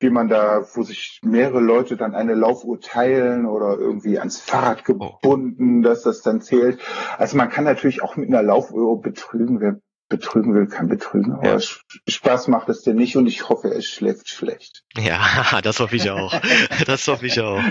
[0.00, 4.82] wie man da, wo sich mehrere Leute dann eine Laufuhr teilen oder irgendwie ans Fahrrad
[4.88, 4.92] oh.
[4.92, 6.80] gebunden, dass das dann zählt.
[7.16, 9.60] Also man kann natürlich auch mit einer Laufuhr betrügen.
[9.60, 11.32] Wer betrügen will, kann betrügen.
[11.32, 11.60] Aber ja.
[12.08, 14.84] Spaß macht es dir nicht und ich hoffe, er schläft schlecht.
[14.96, 16.40] Ja, das hoffe ich auch.
[16.86, 17.62] das hoffe ich auch.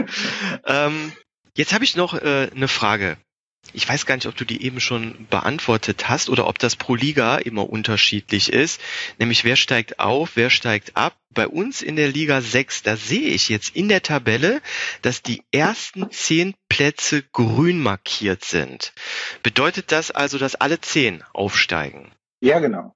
[0.65, 1.13] Ähm,
[1.56, 3.17] jetzt habe ich noch äh, eine Frage.
[3.72, 6.96] Ich weiß gar nicht, ob du die eben schon beantwortet hast oder ob das pro
[6.96, 8.82] Liga immer unterschiedlich ist.
[9.19, 11.15] Nämlich wer steigt auf, wer steigt ab.
[11.30, 14.62] Bei uns in der Liga 6, da sehe ich jetzt in der Tabelle,
[15.02, 18.93] dass die ersten zehn Plätze grün markiert sind.
[19.43, 22.12] Bedeutet das also, dass alle zehn aufsteigen?
[22.43, 22.93] Ja, genau.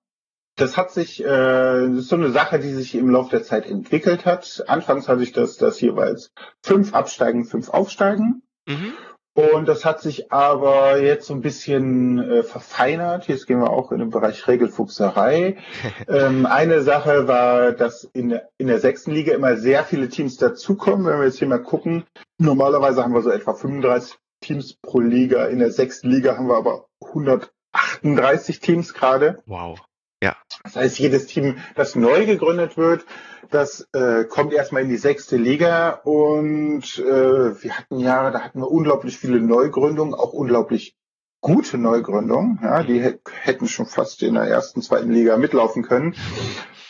[0.58, 3.66] Das hat sich, äh, das ist so eine Sache, die sich im Laufe der Zeit
[3.66, 4.66] entwickelt hat.
[4.68, 8.42] Anfangs hatte ich das, das jeweils fünf absteigen, fünf aufsteigen.
[8.68, 8.92] Mhm.
[9.36, 13.30] Und das hat sich aber jetzt so ein bisschen äh, verfeinert.
[13.30, 15.56] Jetzt gehen wir auch in den Bereich Regelfuchserei.
[16.10, 21.06] ähm, eine Sache war, dass in, in der sechsten Liga immer sehr viele Teams dazukommen.
[21.06, 22.04] Wenn wir jetzt hier mal gucken,
[22.38, 25.46] normalerweise haben wir so etwa 35 Teams pro Liga.
[25.46, 29.42] In der sechsten Liga haben wir aber 100 38 Teams gerade.
[29.46, 29.80] Wow.
[30.22, 30.36] Ja.
[30.64, 33.06] Das heißt, jedes Team, das neu gegründet wird,
[33.52, 38.60] das äh, kommt erstmal in die sechste Liga und äh, wir hatten Jahre, da hatten
[38.60, 40.96] wir unglaublich viele Neugründungen, auch unglaublich
[41.40, 42.60] gute Neugründungen.
[42.64, 46.16] Ja, die hätten schon fast in der ersten, zweiten Liga mitlaufen können.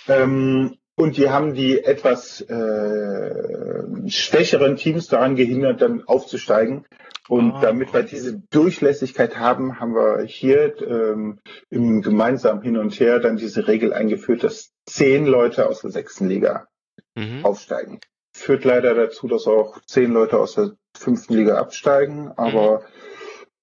[0.08, 6.86] Ähm, und die haben die etwas äh, schwächeren Teams daran gehindert, dann aufzusteigen.
[7.28, 7.60] Und oh.
[7.62, 13.38] damit wir diese Durchlässigkeit haben, haben wir hier ähm, im gemeinsamen Hin und Her dann
[13.38, 16.68] diese Regel eingeführt, dass zehn Leute aus der sechsten Liga
[17.16, 17.44] mhm.
[17.44, 18.00] aufsteigen.
[18.34, 22.86] Führt leider dazu, dass auch zehn Leute aus der fünften Liga absteigen, aber mhm.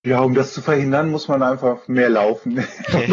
[0.06, 2.62] Ja, um das zu verhindern, muss man einfach mehr laufen.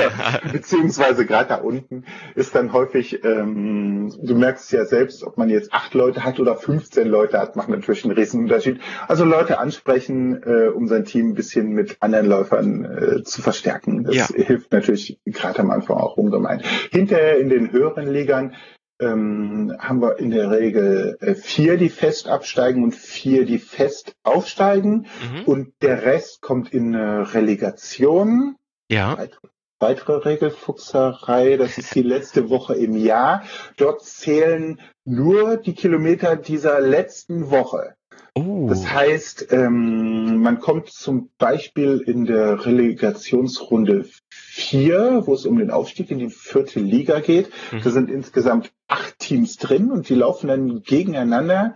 [0.52, 2.04] Beziehungsweise gerade da unten
[2.36, 6.40] ist dann häufig, ähm, du merkst es ja selbst, ob man jetzt acht Leute hat
[6.42, 8.82] oder 15 Leute hat, macht natürlich einen riesen Unterschied.
[9.08, 14.04] Also Leute ansprechen, äh, um sein Team ein bisschen mit anderen Läufern äh, zu verstärken.
[14.04, 14.28] Das Ja.
[14.28, 16.62] hilft natürlich gerade am Anfang auch ungemein.
[16.92, 18.54] Hinterher in den höheren Ligern
[19.02, 24.16] ähm, haben wir in der Regel äh, vier, die fest absteigen und vier, die fest
[24.24, 25.08] aufsteigen.
[25.34, 25.44] Mhm.
[25.46, 28.56] Und der Rest kommt in eine Relegation.
[28.90, 29.18] Ja.
[29.18, 29.48] Weitere,
[29.80, 33.44] weitere Regelfuchserei, das ist die letzte Woche im Jahr.
[33.78, 37.96] Dort zählen nur die Kilometer dieser letzten Woche.
[38.34, 38.68] Oh.
[38.70, 45.70] Das heißt, ähm, man kommt zum Beispiel in der Relegationsrunde 4, wo es um den
[45.70, 47.50] Aufstieg in die vierte Liga geht.
[47.72, 47.82] Mhm.
[47.84, 51.76] Da sind insgesamt acht Teams drin und die laufen dann gegeneinander.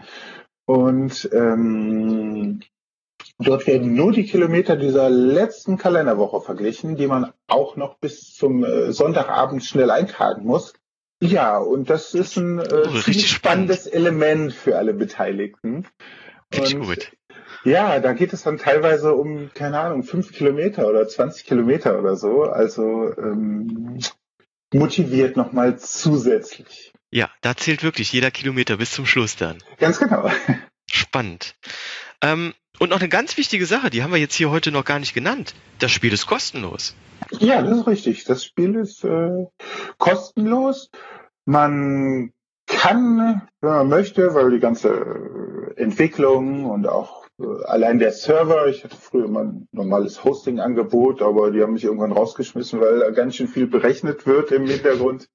[0.65, 2.61] Und ähm,
[3.37, 8.63] dort werden nur die Kilometer dieser letzten Kalenderwoche verglichen, die man auch noch bis zum
[8.63, 10.73] äh, Sonntagabend schnell eintragen muss.
[11.21, 13.73] Ja, und das ist ein äh, richtig ziemlich spannend.
[13.73, 15.85] spannendes Element für alle Beteiligten.
[16.59, 17.11] Und gut.
[17.63, 22.15] ja, da geht es dann teilweise um, keine Ahnung, fünf Kilometer oder 20 Kilometer oder
[22.15, 22.43] so.
[22.43, 23.99] Also ähm,
[24.73, 26.93] motiviert nochmal zusätzlich.
[27.11, 29.57] Ja, da zählt wirklich jeder Kilometer bis zum Schluss dann.
[29.77, 30.29] Ganz genau.
[30.91, 31.55] Spannend.
[32.21, 34.99] Ähm, und noch eine ganz wichtige Sache, die haben wir jetzt hier heute noch gar
[34.99, 35.55] nicht genannt.
[35.79, 36.95] Das Spiel ist kostenlos.
[37.39, 38.23] Ja, das ist richtig.
[38.25, 39.45] Das Spiel ist äh,
[39.97, 40.89] kostenlos.
[41.45, 42.33] Man
[42.87, 48.67] kann, wenn man möchte, weil die ganze äh, Entwicklung und auch äh, allein der Server,
[48.67, 53.09] ich hatte früher mal ein normales Hosting-Angebot, aber die haben mich irgendwann rausgeschmissen, weil da
[53.11, 55.29] ganz schön viel berechnet wird im Hintergrund.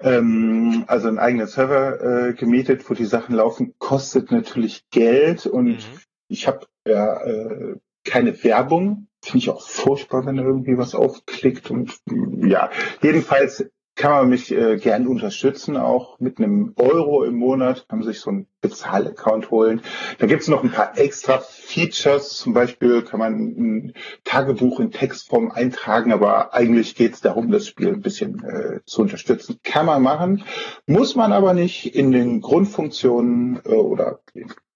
[0.00, 5.66] Ähm, also ein eigener Server äh, gemietet, wo die Sachen laufen, kostet natürlich Geld und
[5.66, 6.00] Mhm.
[6.28, 9.08] ich habe ja äh, keine Werbung.
[9.22, 12.70] Finde ich auch furchtbar, wenn irgendwie was aufklickt und ja,
[13.02, 18.08] jedenfalls kann man mich äh, gern unterstützen, auch mit einem Euro im Monat, kann man
[18.08, 19.82] sich so einen Bezahlaccount holen.
[20.18, 23.92] Da gibt's noch ein paar extra Features, zum Beispiel kann man ein
[24.24, 29.60] Tagebuch in Textform eintragen, aber eigentlich geht's darum, das Spiel ein bisschen äh, zu unterstützen.
[29.62, 30.44] Kann man machen,
[30.86, 34.20] muss man aber nicht in den Grundfunktionen äh, oder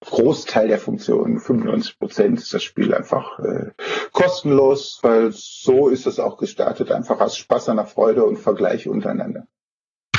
[0.01, 3.71] Großteil der Funktionen, 95 Prozent, ist das Spiel einfach äh,
[4.11, 8.87] kostenlos, weil so ist es auch gestartet, einfach aus Spaß an der Freude und Vergleich
[8.87, 9.47] untereinander.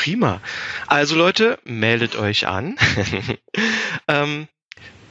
[0.07, 0.41] Prima.
[0.87, 2.77] Also Leute, meldet euch an.
[4.07, 4.47] ähm,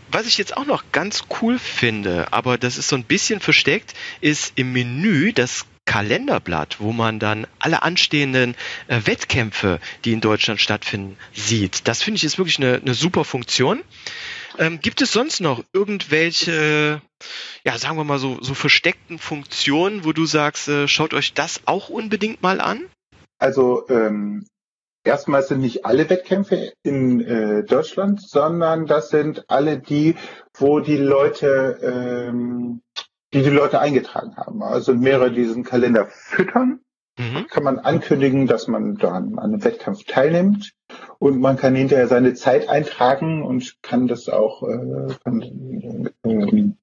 [0.10, 3.94] was ich jetzt auch noch ganz cool finde, aber das ist so ein bisschen versteckt,
[4.22, 8.56] ist im Menü das Kalenderblatt, wo man dann alle anstehenden
[8.88, 11.90] äh, Wettkämpfe, die in Deutschland stattfinden, sieht.
[11.90, 13.82] Das finde ich ist wirklich eine, eine super Funktion.
[14.58, 17.02] Ähm, gibt es sonst noch irgendwelche,
[17.66, 21.64] ja, sagen wir mal so, so versteckten Funktionen, wo du sagst, äh, schaut euch das
[21.66, 22.86] auch unbedingt mal an?
[23.38, 24.46] Also ähm,
[25.06, 30.16] erstmal sind nicht alle Wettkämpfe in äh, Deutschland, sondern das sind alle die,
[30.54, 32.82] wo die Leute, ähm,
[33.34, 34.64] die die Leute eingetragen haben.
[34.64, 36.80] Also mehrere diesen Kalender füttern.
[37.18, 37.48] Mhm.
[37.50, 40.74] kann man ankündigen, dass man dann an einem Wettkampf teilnimmt
[41.18, 46.76] und man kann hinterher seine Zeit eintragen und kann das auch äh, kann, ähm,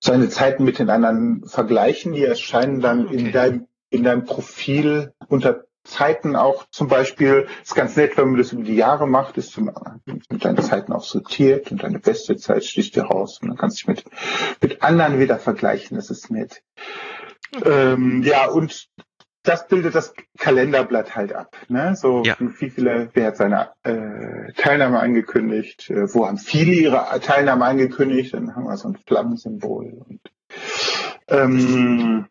[0.00, 2.12] seine Zeiten mit den anderen vergleichen.
[2.12, 3.16] Die erscheinen dann Okay.
[3.16, 8.38] in deinem in deinem Profil unter Zeiten auch zum Beispiel, ist ganz nett, wenn man
[8.38, 9.70] das über die Jahre macht, ist zum,
[10.04, 13.82] mit deinen Zeiten auch sortiert und deine beste Zeit sticht dir raus und dann kannst
[13.82, 14.12] du dich mit,
[14.62, 16.62] mit anderen wieder vergleichen, das ist nett.
[17.64, 18.88] Ähm, ja, und
[19.42, 21.56] das bildet das Kalenderblatt halt ab.
[21.68, 21.96] Ne?
[21.96, 22.36] So Ja.
[22.38, 28.34] wie viele, wer hat seine äh, Teilnahme angekündigt, äh, wo haben viele ihre Teilnahme angekündigt,
[28.34, 30.04] dann haben wir so ein Flammensymbol.
[30.06, 30.20] Und,
[31.28, 32.26] ähm,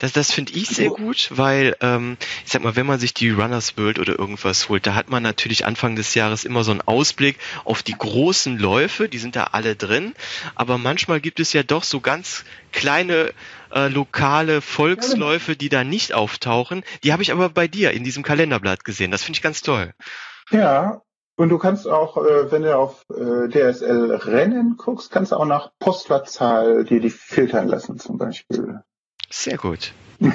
[0.00, 3.30] Das, das finde ich sehr gut, weil ähm, ich sag mal, wenn man sich die
[3.30, 6.80] Runners World oder irgendwas holt, da hat man natürlich Anfang des Jahres immer so einen
[6.80, 10.14] Ausblick auf die großen Läufe, die sind da alle drin,
[10.54, 13.32] aber manchmal gibt es ja doch so ganz kleine
[13.72, 16.82] äh, lokale Volksläufe, die da nicht auftauchen.
[17.04, 19.10] Die habe ich aber bei dir in diesem Kalenderblatt gesehen.
[19.10, 19.92] Das finde ich ganz toll.
[20.50, 21.02] ja,
[21.36, 25.46] und du kannst auch, äh, wenn du auf äh, DSL Rennen guckst, kannst du auch
[25.46, 28.82] nach Postleitzahl dir die filtern lassen zum Beispiel.
[29.30, 29.92] Sehr gut.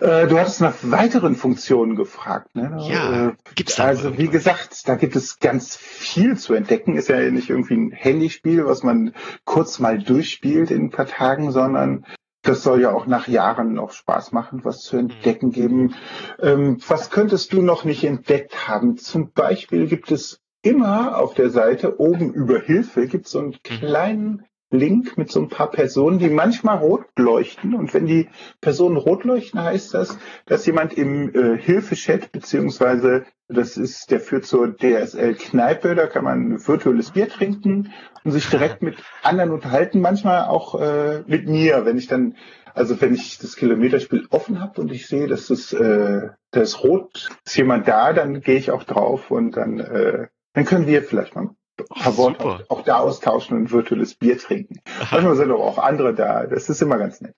[0.00, 2.54] Äh, Du hattest nach weiteren Funktionen gefragt.
[2.54, 2.76] Ne?
[2.88, 6.96] Ja, Äh, gibt's da Also wie gesagt, da gibt es ganz viel zu entdecken.
[6.96, 9.14] Ist ja nicht irgendwie ein Handyspiel, was man
[9.44, 12.04] kurz mal durchspielt in ein paar Tagen, sondern
[12.42, 15.94] das soll ja auch nach Jahren noch Spaß machen, was zu entdecken geben.
[16.40, 18.96] Ähm, was könntest du noch nicht entdeckt haben?
[18.98, 23.56] Zum Beispiel gibt es immer auf der Seite oben über Hilfe gibt es so einen
[23.62, 27.74] kleinen Link mit so ein paar Personen, die manchmal rot leuchten.
[27.74, 28.28] Und wenn die
[28.60, 34.46] Personen rot leuchten, heißt das, dass jemand im äh, Hilfechat beziehungsweise das ist, der führt
[34.46, 37.92] zur DSL-Kneipe, da kann man virtuelles Bier trinken
[38.24, 42.36] und sich direkt mit anderen unterhalten, manchmal auch äh, mit mir, wenn ich dann,
[42.72, 46.82] also wenn ich das Kilometerspiel offen habe und ich sehe, dass das, äh, da ist
[46.82, 51.02] rot, ist jemand da, dann gehe ich auch drauf und dann, äh, dann können wir
[51.02, 51.50] vielleicht mal
[51.88, 54.80] paar Worte auch, auch, da austauschen und virtuelles Bier trinken.
[55.00, 55.16] Aha.
[55.16, 57.34] Manchmal sind aber auch andere da, das ist immer ganz nett.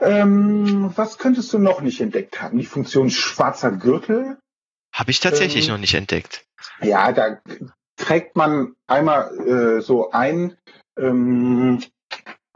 [0.00, 2.58] Ähm, was könntest du noch nicht entdeckt haben?
[2.58, 4.38] Die Funktion schwarzer Gürtel
[4.92, 6.44] habe ich tatsächlich ähm, noch nicht entdeckt.
[6.80, 7.40] Ja, da
[7.96, 10.56] trägt man einmal äh, so ein,
[10.98, 11.82] ähm,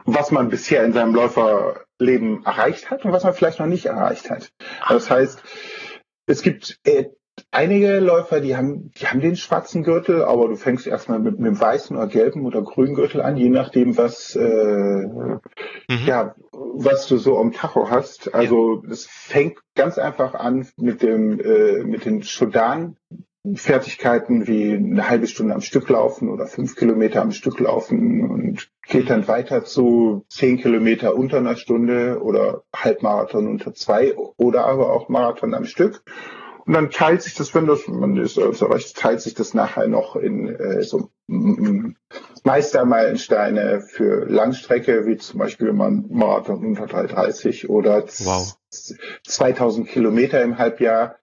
[0.05, 4.29] was man bisher in seinem Läuferleben erreicht hat und was man vielleicht noch nicht erreicht
[4.29, 4.51] hat.
[4.89, 5.41] Das heißt,
[6.25, 7.05] es gibt äh,
[7.53, 11.47] einige Läufer, die haben, die haben den schwarzen Gürtel, aber du fängst erstmal mit, mit
[11.47, 15.39] dem weißen oder gelben oder grünen Gürtel an, je nachdem, was, äh, mhm.
[16.05, 18.33] ja, was du so am Tacho hast.
[18.33, 22.97] Also es fängt ganz einfach an mit dem, äh, mit den Shodan.
[23.55, 28.69] Fertigkeiten wie eine halbe Stunde am Stück laufen oder fünf Kilometer am Stück laufen und
[28.87, 34.93] geht dann weiter zu zehn Kilometer unter einer Stunde oder Halbmarathon unter zwei oder aber
[34.93, 36.03] auch Marathon am Stück.
[36.65, 40.15] Und dann teilt sich das, wenn das man ist erreicht, teilt sich das nachher noch
[40.15, 41.09] in äh, so
[42.43, 48.57] Meistermeilensteine für Langstrecke, wie zum Beispiel wenn man Marathon unter 330 oder wow.
[49.23, 51.19] 2000 Kilometer im Halbjahr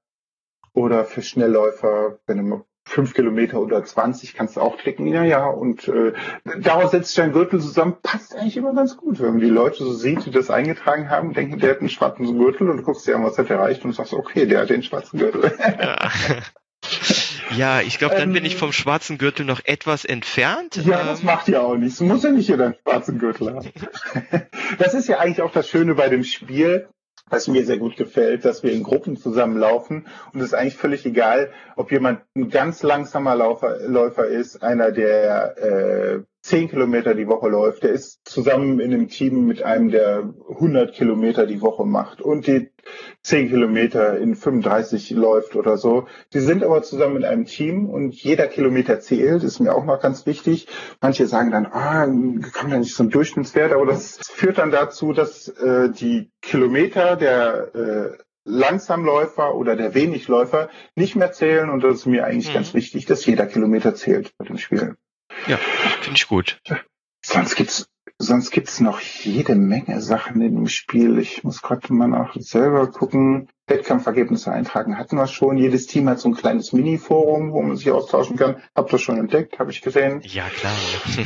[0.74, 5.46] oder für Schnellläufer, wenn man fünf Kilometer oder 20 kannst du auch klicken, ja, ja.
[5.46, 6.12] Und äh,
[6.60, 9.20] daraus setzt sich ein Gürtel zusammen, passt eigentlich immer ganz gut.
[9.20, 12.36] Wenn man die Leute so sieht, die das eingetragen haben, denken, der hat einen schwarzen
[12.36, 14.70] Gürtel und du guckst dir an, was hat er erreicht und sagst, okay, der hat
[14.70, 15.52] den schwarzen Gürtel.
[15.60, 16.10] Ja.
[17.56, 20.76] Ja, ich glaube, dann bin ich vom schwarzen Gürtel noch etwas entfernt.
[20.76, 21.98] Ja, ähm, das macht ja auch nichts.
[21.98, 23.68] Du musst ja nicht jeder einen schwarzen Gürtel haben.
[24.78, 26.88] das ist ja eigentlich auch das Schöne bei dem Spiel
[27.28, 31.04] was mir sehr gut gefällt, dass wir in Gruppen zusammenlaufen und es ist eigentlich völlig
[31.06, 37.28] egal, ob jemand ein ganz langsamer Laufer, Läufer ist, einer, der äh, 10 Kilometer die
[37.28, 41.84] Woche läuft, der ist zusammen in einem Team mit einem, der 100 Kilometer die Woche
[41.84, 42.70] macht und die
[43.22, 46.06] 10 Kilometer in 35 läuft oder so.
[46.32, 50.00] Die sind aber zusammen in einem Team und jeder Kilometer zählt, ist mir auch noch
[50.00, 50.66] ganz wichtig.
[51.02, 52.06] Manche sagen dann, ah,
[52.52, 57.16] kann ja nicht so ein Durchschnittswert, aber das führt dann dazu, dass äh, die Kilometer
[57.16, 62.54] der äh, Langsamläufer oder der Wenigläufer nicht mehr zählen und das ist mir eigentlich mhm.
[62.54, 64.96] ganz wichtig, dass jeder Kilometer zählt bei dem Spiel.
[65.46, 65.58] Ja,
[66.02, 66.60] finde ich gut.
[67.22, 67.90] Sonst gibt's
[68.20, 71.18] sonst gibt's noch jede Menge Sachen in dem Spiel.
[71.18, 73.48] Ich muss gerade mal nach selber gucken.
[73.66, 75.56] Wettkampfergebnisse eintragen hatten wir schon.
[75.56, 78.62] Jedes Team hat so ein kleines Mini-Forum, wo man sich austauschen kann.
[78.74, 80.20] Habt ihr schon entdeckt, habe ich gesehen.
[80.24, 80.74] Ja, klar.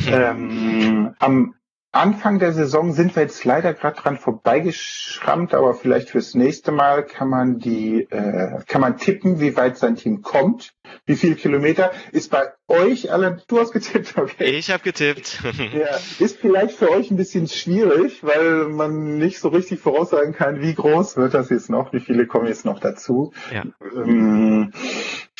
[0.07, 1.55] ähm, am
[1.95, 7.05] Anfang der Saison sind wir jetzt leider gerade dran vorbeigeschrammt, aber vielleicht fürs nächste Mal
[7.05, 10.73] kann man die, äh, kann man tippen, wie weit sein Team kommt,
[11.05, 11.91] wie viel Kilometer.
[12.11, 14.43] Ist bei euch alle, du hast getippt, okay?
[14.43, 15.41] Ich habe getippt.
[15.73, 20.61] ja, ist vielleicht für euch ein bisschen schwierig, weil man nicht so richtig voraussagen kann,
[20.61, 23.31] wie groß wird das jetzt noch, wie viele kommen jetzt noch dazu.
[23.53, 23.63] Ja.
[23.95, 24.73] Ähm,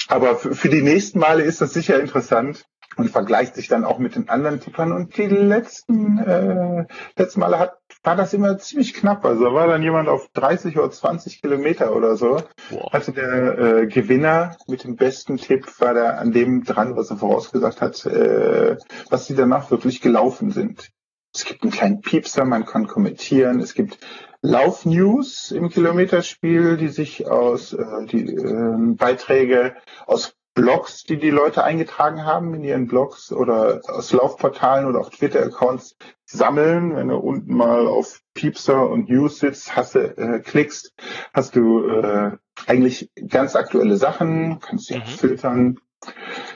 [0.08, 2.66] aber für die nächsten Male ist das sicher interessant
[2.98, 4.92] und vergleicht sich dann auch mit den anderen Tippern.
[4.92, 6.86] Und die letzten, äh,
[7.18, 9.26] letzten Male hat, war das immer ziemlich knapp.
[9.26, 12.42] Also war dann jemand auf 30 oder 20 Kilometer oder so.
[12.70, 12.90] Wow.
[12.92, 17.18] Also der äh, Gewinner mit dem besten Tipp war da an dem dran, was er
[17.18, 18.78] vorausgesagt hat, äh,
[19.10, 20.92] was sie danach wirklich gelaufen sind.
[21.34, 23.60] Es gibt einen kleinen Piepser, man kann kommentieren.
[23.60, 24.00] Es gibt
[24.42, 31.64] Laufnews im Kilometerspiel, die sich aus äh, die äh, Beiträge aus Blogs, die die Leute
[31.66, 36.96] eingetragen haben in ihren Blogs oder aus Laufportalen oder auf Twitter-Accounts sammeln.
[36.96, 40.94] Wenn du unten mal auf Piepser und News sitzt, hast du, äh, klickst,
[41.34, 42.32] hast du äh,
[42.68, 45.04] eigentlich ganz aktuelle Sachen, kannst sie mhm.
[45.04, 45.80] filtern.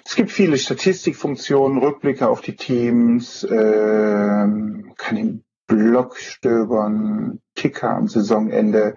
[0.06, 8.08] Es gibt viele Statistikfunktionen, Rückblicke auf die Teams, äh, kann im Blog stöbern, Ticker am
[8.08, 8.96] Saisonende.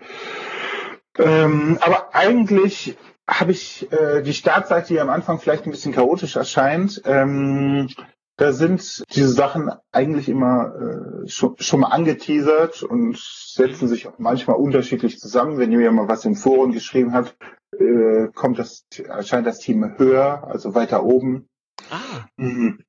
[1.19, 2.97] Ähm, aber eigentlich
[3.41, 7.03] habe ich äh, die Startseite, die am Anfang vielleicht ein bisschen chaotisch erscheint.
[7.05, 7.89] Ähm,
[8.37, 10.75] da sind diese Sachen eigentlich immer
[11.25, 15.59] äh, schon, schon mal angeteasert und setzen sich auch manchmal unterschiedlich zusammen.
[15.59, 17.37] Wenn jemand mal was im Forum geschrieben hat,
[17.79, 21.49] äh, kommt das, erscheint das Team höher, also weiter oben.
[21.91, 22.27] Ah.
[22.37, 22.85] Mhm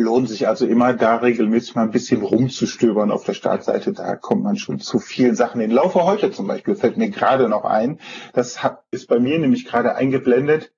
[0.00, 3.92] lohnt sich also immer, da regelmäßig mal ein bisschen rumzustöbern auf der Startseite.
[3.92, 5.60] Da kommt man schon zu vielen Sachen.
[5.60, 8.00] Den Laufe heute zum Beispiel fällt mir gerade noch ein.
[8.32, 8.58] Das
[8.90, 10.72] ist bei mir nämlich gerade eingeblendet.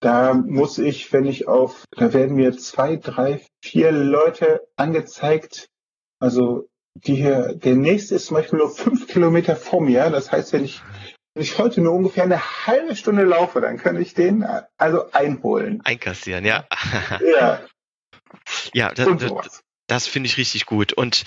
[0.00, 5.68] Da muss ich, wenn ich auf, da werden mir zwei, drei, vier Leute angezeigt.
[6.18, 10.10] Also die hier, der nächste ist zum Beispiel nur fünf Kilometer vor mir.
[10.10, 10.82] Das heißt, wenn ich,
[11.34, 14.44] wenn ich heute nur ungefähr eine halbe Stunde laufe, dann kann ich den
[14.76, 15.80] also einholen.
[15.84, 16.64] Einkassieren, ja.
[17.38, 17.60] Ja.
[18.72, 20.92] Ja, das, das, das finde ich richtig gut.
[20.92, 21.24] Und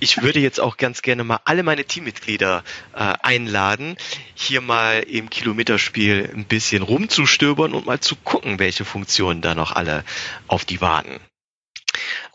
[0.00, 2.64] ich würde jetzt auch ganz gerne mal alle meine Teammitglieder
[2.94, 3.96] äh, einladen,
[4.34, 9.72] hier mal im Kilometerspiel ein bisschen rumzustöbern und mal zu gucken, welche Funktionen da noch
[9.72, 10.04] alle
[10.48, 11.20] auf die warten.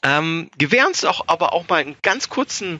[0.04, 2.80] Ähm, gewähr uns auch aber auch mal einen ganz kurzen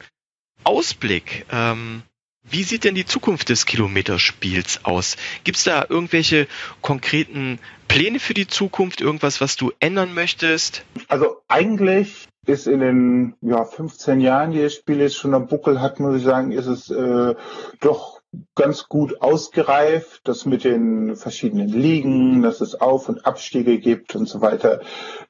[0.64, 1.46] Ausblick.
[1.52, 2.04] Ähm,
[2.44, 5.16] wie sieht denn die Zukunft des Kilometerspiels aus?
[5.44, 6.48] Gibt es da irgendwelche
[6.82, 9.02] konkreten Pläne für die Zukunft?
[9.02, 10.84] Irgendwas, was du ändern möchtest?
[11.08, 15.80] Also eigentlich ist in den ja, 15 Jahren, die das Spiel jetzt schon am Buckel
[15.82, 17.36] hat, muss ich sagen, ist es äh,
[17.80, 18.22] doch
[18.56, 24.28] ganz gut ausgereift, das mit den verschiedenen Ligen, dass es Auf- und Abstiege gibt und
[24.28, 24.82] so weiter.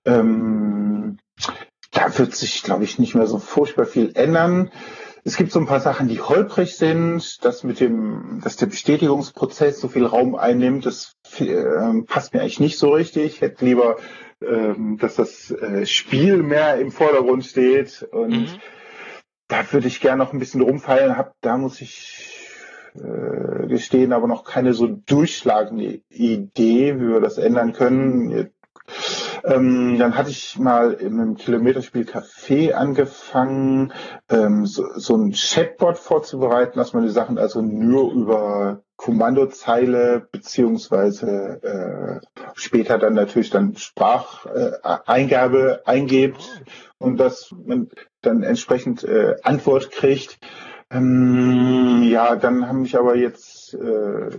[0.05, 1.17] Ähm,
[1.91, 4.71] da wird sich, glaube ich, nicht mehr so furchtbar viel ändern.
[5.23, 9.79] Es gibt so ein paar Sachen, die holprig sind, dass mit dem, dass der Bestätigungsprozess
[9.79, 13.35] so viel Raum einnimmt, das äh, passt mir eigentlich nicht so richtig.
[13.35, 13.97] Ich hätte lieber,
[14.41, 18.59] ähm, dass das äh, Spiel mehr im Vordergrund steht und mhm.
[19.47, 21.17] da würde ich gerne noch ein bisschen rumfeilen.
[21.17, 22.49] Hab, da muss ich
[22.95, 28.51] äh, gestehen, aber noch keine so durchschlagende Idee, wie wir das ändern können.
[29.43, 33.93] Ähm, dann hatte ich mal im Kilometerspiel Café angefangen,
[34.29, 41.59] ähm, so, so ein Chatbot vorzubereiten, dass man die Sachen also nur über Kommandozeile beziehungsweise
[41.63, 42.19] äh,
[42.53, 46.63] später dann natürlich dann Spracheingabe äh, eingibt
[46.99, 47.89] und dass man
[48.21, 50.37] dann entsprechend äh, Antwort kriegt.
[50.91, 54.29] Ähm, ja, dann haben mich aber jetzt äh,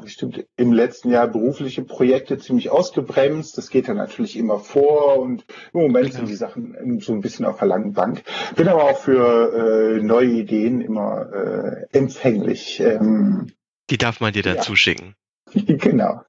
[0.00, 3.58] bestimmt im letzten Jahr berufliche Projekte ziemlich ausgebremst.
[3.58, 7.44] Das geht ja natürlich immer vor und im Moment sind die Sachen so ein bisschen
[7.44, 8.22] auf der langen Bank.
[8.56, 12.80] Bin aber auch für äh, neue Ideen immer äh, empfänglich.
[12.80, 13.52] Ähm,
[13.90, 14.62] die darf man dir dann ja.
[14.62, 15.14] zuschicken.
[15.54, 16.22] genau.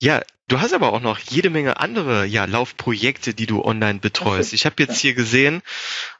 [0.00, 4.52] Ja, du hast aber auch noch jede Menge andere ja, Laufprojekte, die du online betreust.
[4.62, 5.62] Ich habe jetzt hier gesehen,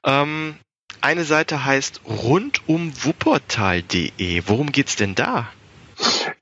[0.05, 0.57] ähm,
[1.01, 4.43] eine Seite heißt rundumwuppertal.de.
[4.47, 5.49] Worum geht's denn da?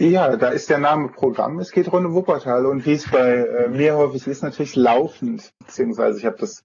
[0.01, 1.59] Ja, da ist der Name Programm.
[1.59, 5.53] Es geht rund um Wuppertal und wie es bei äh, mir häufig ist, natürlich laufend.
[5.59, 6.65] Beziehungsweise ich habe das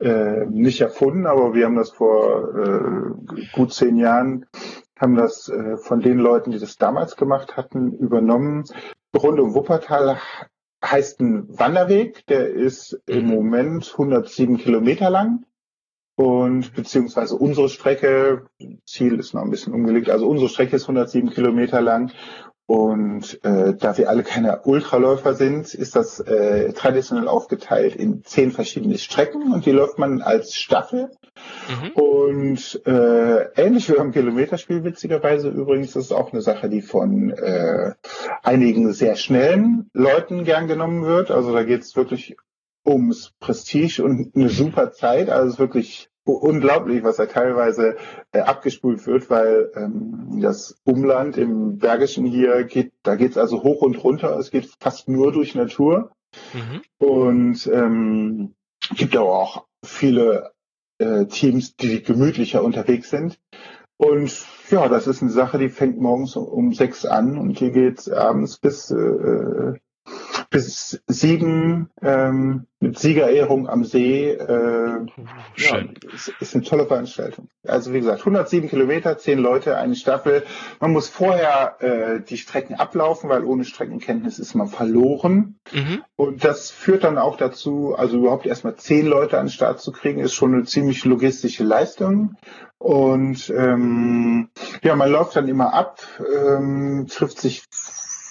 [0.00, 4.46] äh, nicht erfunden, aber wir haben das vor äh, gut zehn Jahren,
[4.98, 8.64] haben das äh, von den Leuten, die das damals gemacht hatten, übernommen.
[9.16, 10.18] Rund um Wuppertal
[10.84, 13.30] heißt ein Wanderweg, der ist im mhm.
[13.30, 15.44] Moment 107 Kilometer lang
[16.16, 18.46] und beziehungsweise unsere Strecke,
[18.86, 22.10] Ziel ist noch ein bisschen umgelegt, also unsere Strecke ist 107 Kilometer lang
[22.66, 28.52] und äh, da wir alle keine Ultraläufer sind, ist das äh, traditionell aufgeteilt in zehn
[28.52, 31.10] verschiedene Strecken und die läuft man als Staffel.
[31.68, 31.90] Mhm.
[31.90, 37.94] Und äh, ähnlich wie beim Kilometerspiel, witzigerweise übrigens, ist auch eine Sache, die von äh,
[38.42, 41.30] einigen sehr schnellen Leuten gern genommen wird.
[41.30, 42.36] Also da geht es wirklich
[42.86, 45.30] ums Prestige und eine super Zeit.
[45.30, 47.96] Also es ist wirklich unglaublich, was da teilweise
[48.32, 53.82] äh, abgespult wird, weil ähm, das Umland im Bergischen hier geht, da geht's also hoch
[53.82, 54.36] und runter.
[54.38, 56.12] Es geht fast nur durch Natur.
[56.54, 56.82] Mhm.
[56.98, 58.54] Und ähm,
[58.96, 60.52] gibt aber auch viele
[60.98, 63.38] äh, Teams, die gemütlicher unterwegs sind.
[63.96, 68.10] Und ja, das ist eine Sache, die fängt morgens um sechs an und hier geht's
[68.10, 69.74] abends bis äh,
[70.52, 74.30] bis sieben ähm, mit Siegerehrung am See.
[74.30, 75.06] Äh,
[75.56, 75.94] Schön.
[76.02, 77.48] Ja, ist, ist eine tolle Veranstaltung.
[77.66, 80.44] Also wie gesagt, 107 Kilometer, zehn Leute, eine Staffel.
[80.78, 85.58] Man muss vorher äh, die Strecken ablaufen, weil ohne Streckenkenntnis ist man verloren.
[85.72, 86.02] Mhm.
[86.16, 89.90] Und das führt dann auch dazu, also überhaupt erstmal zehn Leute an den Start zu
[89.90, 92.36] kriegen, ist schon eine ziemlich logistische Leistung.
[92.78, 94.50] Und ähm,
[94.82, 97.64] ja, man läuft dann immer ab, ähm, trifft sich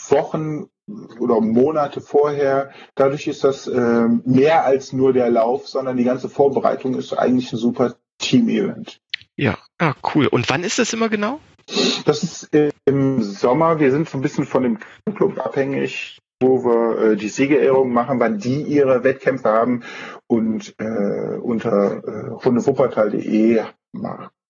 [0.10, 0.68] Wochen
[1.20, 2.72] oder Monate vorher.
[2.96, 7.52] Dadurch ist das äh, mehr als nur der Lauf, sondern die ganze Vorbereitung ist eigentlich
[7.54, 9.00] ein super Team-Event.
[9.36, 10.28] Ja, ah, cool.
[10.28, 11.40] Und wann ist das immer genau?
[12.06, 12.50] Das ist
[12.86, 13.80] im Sommer.
[13.80, 14.80] Wir sind so ein bisschen von dem
[15.16, 19.84] Club abhängig, wo wir äh, die Siegerehrung machen, wann die ihre Wettkämpfe haben.
[20.28, 23.62] Und äh, unter äh, rundewuppertal.de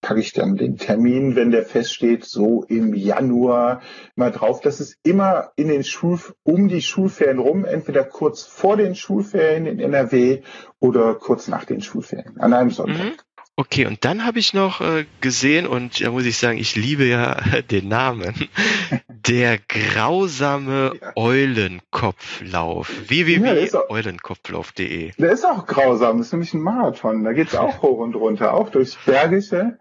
[0.01, 3.81] packe ich dann den Termin, wenn der feststeht, so im Januar
[4.15, 4.59] mal drauf.
[4.59, 9.67] Das ist immer in den Schul um die Schulferien rum, entweder kurz vor den Schulferien
[9.67, 10.41] in NRW
[10.79, 13.05] oder kurz nach den Schulferien, an einem Sonntag.
[13.05, 13.17] Mhm.
[13.57, 17.05] Okay, und dann habe ich noch äh, gesehen, und da muss ich sagen, ich liebe
[17.05, 17.35] ja
[17.71, 18.33] den Namen.
[19.27, 21.11] Der grausame Ja.
[21.15, 22.89] Eulenkopflauf.
[23.09, 25.11] Ja, der ist auch- www.eulenkopflauf.de.
[25.17, 27.23] Der ist auch grausam, das ist nämlich ein Marathon.
[27.23, 29.77] Da geht's auch hoch und runter, auch durchs Bergische.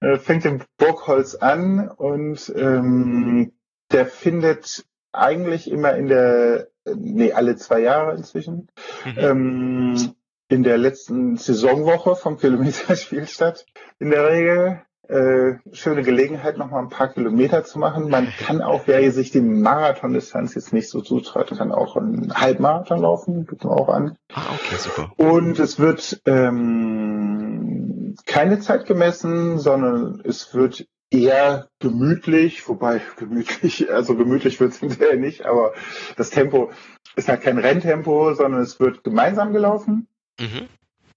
[0.00, 3.52] Äh, fängt im Burgholz an und ähm,
[3.92, 8.66] der findet eigentlich immer in der, nee, alle zwei Jahre inzwischen,
[9.04, 9.14] Mhm.
[9.16, 10.14] ähm,
[10.52, 13.64] in der letzten Saisonwoche vom Kilometerspiel statt.
[13.98, 18.10] In der Regel äh, schöne Gelegenheit, noch mal ein paar Kilometer zu machen.
[18.10, 23.00] Man kann auch, wer sich die Marathondistanz jetzt nicht so zutraut, kann auch einen Halbmarathon
[23.00, 24.16] laufen, bieten wir auch an.
[24.32, 25.12] Ah, okay, super.
[25.16, 34.16] Und es wird ähm, keine Zeit gemessen, sondern es wird eher gemütlich, wobei gemütlich, also
[34.16, 35.72] gemütlich wird es hinterher nicht, aber
[36.16, 36.70] das Tempo
[37.16, 40.08] ist halt kein Renntempo, sondern es wird gemeinsam gelaufen,
[40.40, 40.68] Mhm.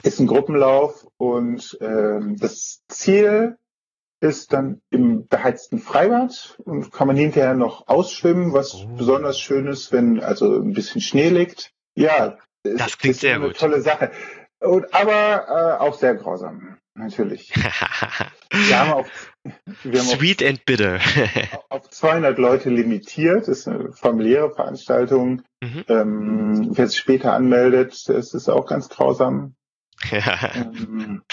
[0.03, 3.57] ist ein Gruppenlauf und ähm, das Ziel
[4.21, 8.87] ist dann im beheizten Freibad und kann man hinterher noch ausschwimmen, was Oh.
[8.97, 11.71] besonders schön ist, wenn also ein bisschen Schnee liegt.
[11.95, 13.57] Ja, Das klingt sehr eine gut.
[13.57, 14.11] tolle Sache.
[14.59, 17.51] Und, aber äh, auch sehr grausam, natürlich.
[18.51, 19.33] Wir haben auf,
[19.83, 20.95] wir haben Sweet and bitter.
[21.51, 23.41] auf, auf 200 Leute limitiert.
[23.49, 25.41] Das ist eine familiäre Veranstaltung.
[25.65, 25.83] Mhm.
[25.87, 29.55] Ähm, wer sich später anmeldet, das ist auch ganz grausam.
[30.11, 31.23] Ähm,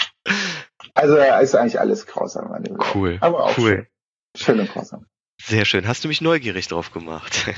[0.93, 3.69] also ist eigentlich alles grausam an dem cool, Aber auch cool.
[3.69, 3.87] schön.
[4.35, 5.05] Schön und grausam.
[5.41, 5.87] Sehr schön.
[5.87, 7.45] Hast du mich neugierig drauf gemacht?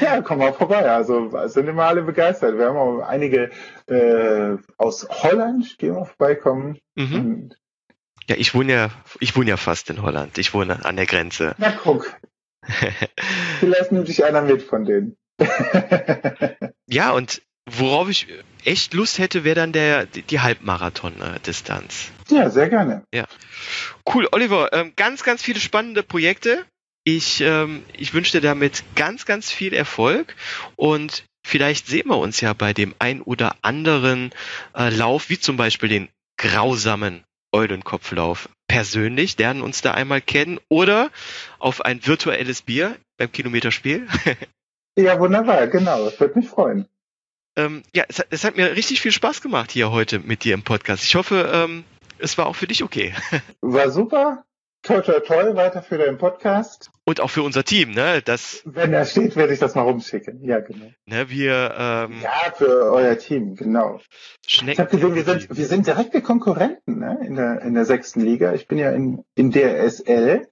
[0.00, 0.90] Ja, komm mal vorbei.
[0.90, 2.56] Also sind immer alle begeistert.
[2.56, 3.50] Wir haben auch einige
[3.86, 6.78] äh, aus Holland, die immer vorbeikommen.
[6.96, 7.52] mhm.
[8.28, 10.38] Ja, ich wohne ja, ich wohne ja fast in Holland.
[10.38, 11.54] Ich wohne an der Grenze.
[11.58, 12.10] na guck,
[13.60, 15.16] vielleicht nimmt dich einer mit von denen.
[16.90, 18.26] Ja, und worauf ich
[18.64, 22.10] echt Lust hätte, wäre dann der, die, Halbmarathon-Distanz.
[22.28, 23.04] ja, sehr gerne.
[24.12, 26.66] Cool, Oliver, ähm, ganz, ganz viele spannende Projekte.
[27.04, 30.34] Ich, ähm, ich wünsche dir damit ganz, ganz viel Erfolg
[30.74, 34.32] und vielleicht sehen wir uns ja bei dem ein oder anderen
[34.74, 41.10] äh, Lauf, wie zum Beispiel den grausamen Eulenkopflauf persönlich, lernen uns da einmal kennen oder
[41.58, 44.08] auf ein virtuelles Bier beim Kilometerspiel.
[45.02, 46.04] Ja, wunderbar, genau.
[46.04, 46.86] Das würde mich freuen.
[47.56, 50.54] Ähm, ja, es, hat- es hat mir richtig viel Spaß gemacht hier heute mit dir
[50.54, 51.02] im Podcast.
[51.04, 51.84] Ich hoffe, ähm,
[52.18, 53.14] es war auch für dich okay.
[53.60, 54.44] War super.
[54.82, 55.56] Toll, toll, toll.
[55.56, 56.90] Weiter für deinen Podcast.
[57.04, 58.22] Und auch für unser Team, ne?
[58.24, 60.42] Das, Wenn er steht, werde ich das mal rumschicken.
[60.42, 60.90] Ja, genau.
[61.04, 64.00] ne, wir ähm, Ja, für euer Team, genau.
[64.46, 64.78] Ich Schnecken.
[64.78, 67.18] habe gesehen, wir sind, wir sind direkte Konkurrenten ne?
[67.26, 68.54] in, der, in der sechsten Liga.
[68.54, 70.46] Ich bin ja in, in der SL,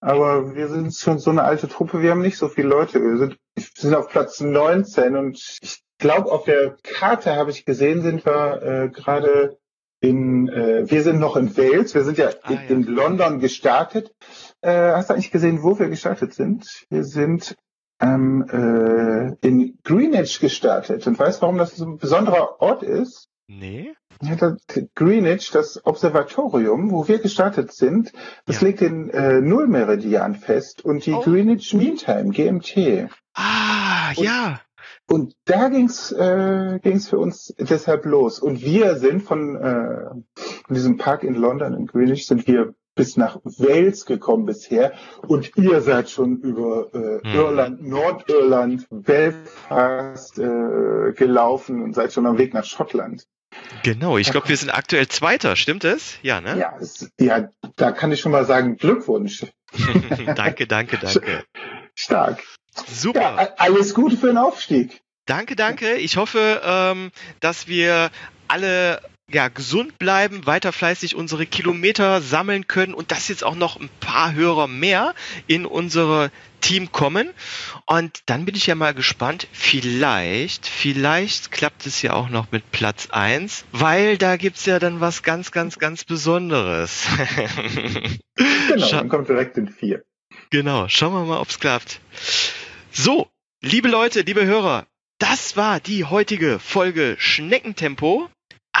[0.00, 3.00] aber wir sind schon so eine alte Truppe, wir haben nicht so viele Leute.
[3.00, 8.02] Wir sind, sind auf Platz 19 und ich glaube, auf der Karte habe ich gesehen,
[8.02, 9.58] sind wir äh, gerade
[10.00, 12.62] in, äh, wir sind noch in Wales, wir sind ja, Ah, in, ja.
[12.68, 14.12] in London gestartet.
[14.60, 16.86] Äh, hast du eigentlich gesehen, wo wir gestartet sind?
[16.90, 17.56] Wir sind
[18.00, 21.06] ähm, äh, in Greenwich gestartet.
[21.06, 23.28] Und weißt du, warum das so ein besonderer Ort ist?
[23.58, 23.92] Nee?
[24.22, 24.56] Ja, das
[24.94, 28.12] Greenwich, das Observatorium, wo wir gestartet sind,
[28.46, 28.68] das Ja.
[28.68, 31.20] legt den äh, Nullmeridian fest und die Oh.
[31.20, 33.08] Greenwich Mean Time, GMT.
[33.34, 34.60] Ah, Und- ja.
[35.10, 38.38] Und da ging's äh, ging's für uns deshalb los.
[38.38, 40.10] Und wir sind von, äh,
[40.72, 44.92] diesem Park in London, in Greenwich, sind wir bis nach Wales gekommen bisher.
[45.26, 47.34] Und ihr seid schon über äh, Hm.
[47.34, 53.26] Irland, Nordirland, Belfast äh, gelaufen und seid schon am Weg nach Schottland.
[53.82, 56.18] Genau, ich glaube, wir sind aktuell Zweiter, stimmt es?
[56.22, 56.58] Ja, ne?
[56.58, 59.46] Ja, es, ja, da kann ich schon mal sagen, Glückwunsch.
[60.36, 61.44] danke, danke, danke.
[61.94, 62.42] Stark.
[62.86, 63.20] Super.
[63.20, 65.02] Ja, alles Gute für den Aufstieg.
[65.26, 65.94] Danke, danke.
[65.94, 68.10] Ich hoffe, ähm, dass wir
[68.48, 69.00] alle
[69.32, 73.90] ja, gesund bleiben, weiter fleißig unsere Kilometer sammeln können und dass jetzt auch noch ein
[74.00, 75.14] paar Hörer mehr
[75.46, 76.30] in unsere
[76.60, 77.30] Team kommen.
[77.86, 82.70] Und dann bin ich ja mal gespannt, vielleicht, vielleicht klappt es ja auch noch mit
[82.70, 87.06] Platz eins, weil da gibt's ja dann was ganz, ganz, ganz Besonderes.
[88.68, 90.02] Genau, dann kommt direkt in vier.
[90.48, 92.00] Genau, schauen wir mal, ob's klappt.
[92.90, 93.28] So,
[93.60, 94.86] liebe Leute, liebe Hörer,
[95.18, 98.28] das war die heutige Folge Schneckentempo.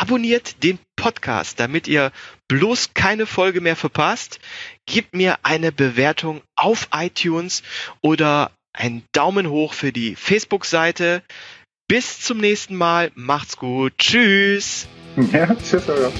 [0.02, 2.10] Abonniert den Podcast, damit ihr
[2.48, 4.40] bloß keine Folge mehr verpasst.
[4.84, 7.62] Gebt mir eine Bewertung auf iTunes
[8.00, 11.22] oder einen Daumen hoch für die Facebook-Seite.
[11.86, 13.12] Bis zum nächsten Mal.
[13.14, 13.92] Macht's gut.
[13.96, 14.88] Tschüss.
[15.32, 16.10] Ja, tschüss, Holger.